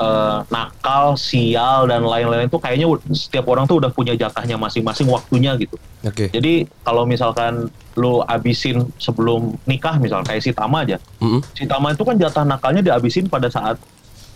eh, 0.00 0.38
nakal 0.48 1.12
sial 1.14 1.84
dan 1.84 2.00
lain-lain 2.02 2.48
itu 2.48 2.56
kayaknya 2.56 2.86
setiap 3.12 3.44
orang 3.46 3.68
tuh 3.68 3.78
udah 3.78 3.92
punya 3.92 4.16
jatahnya 4.16 4.56
masing-masing 4.56 5.06
waktunya 5.06 5.52
gitu. 5.60 5.76
Oke. 6.00 6.32
Jadi 6.32 6.64
kalau 6.80 7.04
misalkan 7.04 7.68
lu 8.00 8.24
abisin 8.24 8.88
sebelum 8.96 9.60
nikah 9.68 10.00
misal 10.00 10.24
kayak 10.24 10.40
si 10.40 10.56
Tama 10.56 10.88
aja. 10.88 10.96
Mm-mm. 11.20 11.44
si 11.52 11.68
Tama 11.68 11.92
itu 11.92 12.00
kan 12.00 12.16
jatah 12.16 12.48
nakalnya 12.48 12.80
dihabisin 12.80 13.28
pada 13.28 13.52
saat 13.52 13.76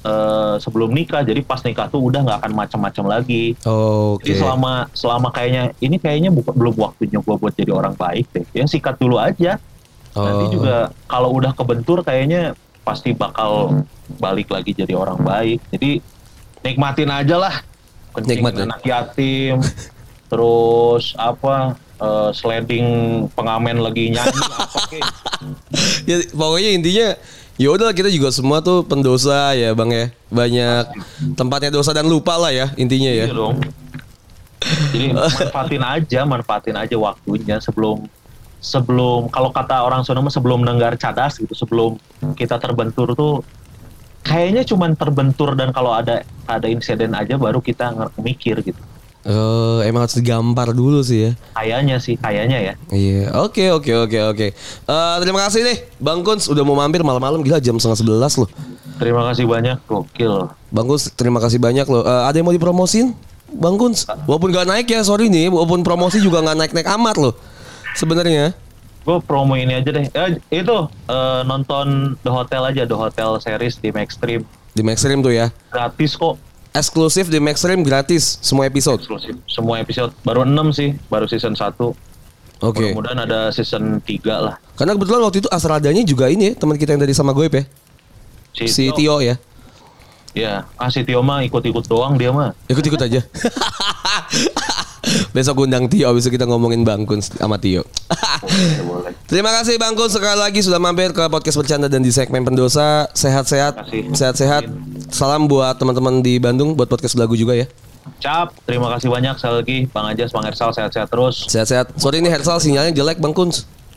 eh, 0.04 0.54
sebelum 0.60 0.92
nikah. 0.92 1.24
Jadi 1.24 1.40
pas 1.40 1.64
nikah 1.64 1.88
tuh 1.88 2.04
udah 2.04 2.20
nggak 2.20 2.38
akan 2.44 2.52
macam-macam 2.52 3.04
lagi. 3.20 3.56
Oke. 3.64 4.28
jadi 4.28 4.44
selama 4.44 4.92
selama 4.92 5.32
kayaknya 5.32 5.72
ini 5.80 5.96
kayaknya 5.96 6.28
bukan 6.28 6.52
belum 6.52 6.74
waktunya 6.76 7.18
gua 7.24 7.40
buat 7.40 7.56
jadi 7.56 7.72
orang 7.72 7.96
baik 7.96 8.28
deh. 8.36 8.44
Ya 8.52 8.68
sikat 8.68 9.00
dulu 9.00 9.16
aja. 9.16 9.56
Nanti 10.14 10.44
Oh. 10.46 10.50
juga 10.60 10.76
kalau 11.10 11.32
udah 11.34 11.56
kebentur 11.56 12.04
kayaknya 12.04 12.52
pasti 12.84 13.16
bakal 13.16 13.82
balik 14.20 14.52
lagi 14.52 14.76
jadi 14.76 14.92
orang 14.92 15.18
baik 15.24 15.58
jadi 15.72 16.04
nikmatin 16.60 17.10
aja 17.10 17.36
lah 17.40 17.54
kencing 18.14 18.44
Nikmatin. 18.44 18.68
anak 18.70 18.80
yatim 18.84 19.58
terus 20.28 21.16
apa 21.16 21.74
eh, 21.98 22.30
sliding 22.36 22.86
pengamen 23.32 23.80
lagi 23.80 24.12
nyanyi 24.12 24.40
apa 24.52 24.80
kek. 24.92 25.02
ya 26.08 26.16
pokoknya 26.30 26.70
intinya 26.76 27.08
ya 27.54 27.68
udah 27.70 27.90
kita 27.94 28.10
juga 28.10 28.34
semua 28.34 28.58
tuh 28.60 28.82
pendosa 28.84 29.54
ya 29.54 29.72
bang 29.72 29.90
ya 29.90 30.06
banyak 30.30 30.84
tempatnya 31.38 31.70
dosa 31.70 31.94
dan 31.94 32.06
lupa 32.06 32.34
lah 32.38 32.50
ya 32.50 32.70
intinya 32.74 33.10
ya 33.10 33.26
Iya 33.30 33.34
dong. 33.34 33.58
Jadi 34.64 35.06
manfaatin 35.16 35.84
aja, 35.84 36.20
manfaatin 36.24 36.76
aja 36.76 36.96
waktunya 36.96 37.60
sebelum 37.60 38.08
sebelum 38.64 39.28
kalau 39.28 39.52
kata 39.52 39.84
orang 39.84 40.00
Sunda 40.00 40.24
mah 40.24 40.32
sebelum 40.32 40.64
nenggar 40.64 40.96
cadas 40.96 41.36
gitu, 41.36 41.52
sebelum 41.52 42.00
kita 42.32 42.56
terbentur 42.56 43.12
tuh 43.12 43.44
kayaknya 44.24 44.64
cuman 44.64 44.96
terbentur 44.96 45.52
dan 45.52 45.68
kalau 45.68 45.92
ada 45.92 46.24
ada 46.48 46.64
insiden 46.64 47.12
aja 47.12 47.36
baru 47.36 47.60
kita 47.60 47.92
mikir 48.16 48.64
gitu. 48.64 48.80
Eh, 49.24 49.88
emang 49.88 50.04
harus 50.04 50.20
digampar 50.20 50.76
dulu 50.76 51.00
sih 51.00 51.24
ya 51.24 51.32
Kayaknya 51.56 51.96
sih, 51.96 52.12
kayaknya 52.20 52.58
ya. 52.60 52.74
Iya, 52.92 53.32
oke 53.40 53.72
oke 53.80 53.92
oke 54.04 54.18
oke. 54.36 54.46
Eh, 54.84 55.16
terima 55.24 55.48
kasih 55.48 55.64
nih, 55.64 55.76
Bang 55.96 56.20
Kuns 56.20 56.44
udah 56.52 56.60
mau 56.60 56.76
mampir 56.76 57.00
malam-malam 57.00 57.40
gila 57.40 57.56
jam 57.56 57.80
setengah 57.80 58.04
sebelas 58.04 58.36
loh. 58.36 58.52
Terima 59.00 59.24
kasih 59.32 59.48
banyak, 59.48 59.80
gokil. 59.88 60.52
Bang 60.68 60.86
Kuns, 60.92 61.08
terima 61.16 61.40
kasih 61.40 61.56
banyak 61.56 61.88
loh. 61.88 62.04
Eh, 62.04 62.22
ada 62.28 62.36
yang 62.36 62.44
mau 62.44 62.52
dipromosin, 62.52 63.16
Bang 63.48 63.80
Kuns? 63.80 64.04
Walaupun 64.28 64.52
gak 64.52 64.68
naik 64.68 64.92
ya, 64.92 65.00
sorry 65.00 65.32
nih, 65.32 65.48
walaupun 65.48 65.80
promosi 65.80 66.20
juga 66.20 66.44
nggak 66.44 66.56
naik-naik 66.60 66.88
amat 66.92 67.16
loh. 67.16 67.32
Sebenarnya. 67.94 68.52
Gue 69.04 69.18
promo 69.20 69.54
ini 69.54 69.76
aja 69.76 69.90
deh. 69.92 70.06
Eh, 70.10 70.30
itu 70.50 70.76
eh, 71.06 71.40
nonton 71.46 72.16
The 72.24 72.30
Hotel 72.32 72.62
aja, 72.64 72.82
The 72.88 72.96
Hotel 72.96 73.30
series 73.38 73.78
di 73.78 73.94
Maxstream. 73.94 74.42
Di 74.74 74.82
Maxstream 74.82 75.22
tuh 75.22 75.30
ya. 75.30 75.54
Gratis 75.70 76.18
kok. 76.18 76.34
Eksklusif 76.74 77.30
di 77.30 77.38
Maxstream 77.38 77.86
gratis 77.86 78.42
semua 78.42 78.66
episode. 78.66 78.98
eksklusif 78.98 79.38
semua 79.46 79.78
episode 79.78 80.10
baru 80.26 80.42
6 80.42 80.74
sih 80.74 80.90
baru 81.06 81.30
season 81.30 81.54
1 81.54 81.70
Oke. 81.78 81.94
mudah-mudahan 82.90 83.22
ada 83.22 83.54
season 83.54 84.02
3 84.02 84.26
lah 84.26 84.58
Karena 84.74 84.98
kebetulan 84.98 85.22
waktu 85.22 85.38
itu 85.38 85.50
Asradanya 85.54 86.02
juga 86.02 86.26
ini 86.26 86.50
ya, 86.50 86.52
teman 86.58 86.74
kita 86.74 86.98
yang 86.98 87.02
dari 87.06 87.14
sama 87.14 87.30
gue 87.30 87.46
ya. 87.46 87.62
Si 88.66 88.90
Tio 88.90 89.22
ya. 89.22 89.38
Ya 90.34 90.66
si 90.90 91.00
Tio 91.02 91.22
mah 91.22 91.40
ikut-ikut 91.40 91.86
doang 91.86 92.14
dia 92.14 92.28
mah 92.28 92.50
Ikut-ikut 92.66 92.98
aja. 93.00 93.20
Besok 95.30 95.68
undang 95.68 95.84
Tio, 95.86 96.08
abis 96.08 96.26
itu 96.26 96.34
kita 96.34 96.48
ngomongin 96.48 96.80
Bang 96.82 97.04
Kun 97.04 97.20
sama 97.20 97.60
Tio. 97.60 97.84
boleh 98.40 98.80
boleh 98.82 99.12
Terima 99.30 99.52
kasih 99.52 99.76
Bang 99.76 99.94
Kun 99.94 100.08
sekali 100.08 100.34
lagi 100.34 100.58
sudah 100.58 100.78
mampir 100.78 101.12
ke 101.12 101.28
podcast 101.28 101.54
bercanda 101.54 101.86
dan 101.86 102.00
di 102.00 102.08
segmen 102.08 102.40
pendosa. 102.40 103.06
Sehat-sehat, 103.12 103.84
kasih. 103.84 104.02
sehat-sehat. 104.10 104.62
Salam 105.10 105.44
buat 105.44 105.76
teman-teman 105.76 106.18
di 106.18 106.38
Bandung, 106.38 106.72
buat 106.72 106.88
podcast 106.88 107.14
belagu 107.14 107.34
juga 107.34 107.54
ya. 107.54 107.66
cap 108.20 108.52
terima 108.64 108.92
kasih 108.92 109.08
banyak 109.08 109.32
sekali 109.34 109.54
lagi 109.56 109.78
Bang 109.88 110.04
Ajas 110.04 110.28
Bang 110.28 110.44
Hersal 110.44 110.70
sehat-sehat 110.72 111.08
terus 111.08 111.48
Sehat-sehat. 111.48 111.96
Sorry 111.96 112.20
ini 112.20 112.28
Hersal 112.28 112.60
sinyalnya 112.60 112.92
jelek 112.92 113.16
Bang 113.16 113.32
Kun. 113.32 113.48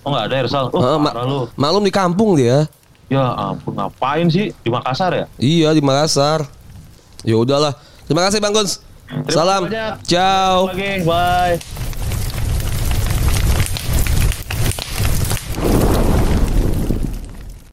oh 0.04 0.10
nggak 0.10 0.32
ada 0.32 0.36
Hersal 0.40 0.64
oh 0.72 0.80
Heeh, 0.80 0.98
ma- 0.98 1.14
lu 1.24 1.40
Malum 1.56 1.84
di 1.84 1.92
kampung 1.92 2.40
dia. 2.40 2.72
Ya 3.08 3.24
ampun 3.36 3.76
ngapain 3.76 4.28
sih 4.28 4.52
di 4.52 4.70
Makassar 4.70 5.12
ya 5.16 5.26
Iya 5.40 5.70
di 5.72 5.82
Makassar. 5.84 6.44
Ya 7.24 7.36
udahlah. 7.40 7.76
Terima 8.08 8.28
kasih 8.28 8.40
Bang. 8.40 8.54
Terima 8.54 9.32
Salam. 9.32 9.62
banyak. 9.68 9.94
Ciao. 10.04 10.68
oke 10.72 10.90
bye 11.08 11.56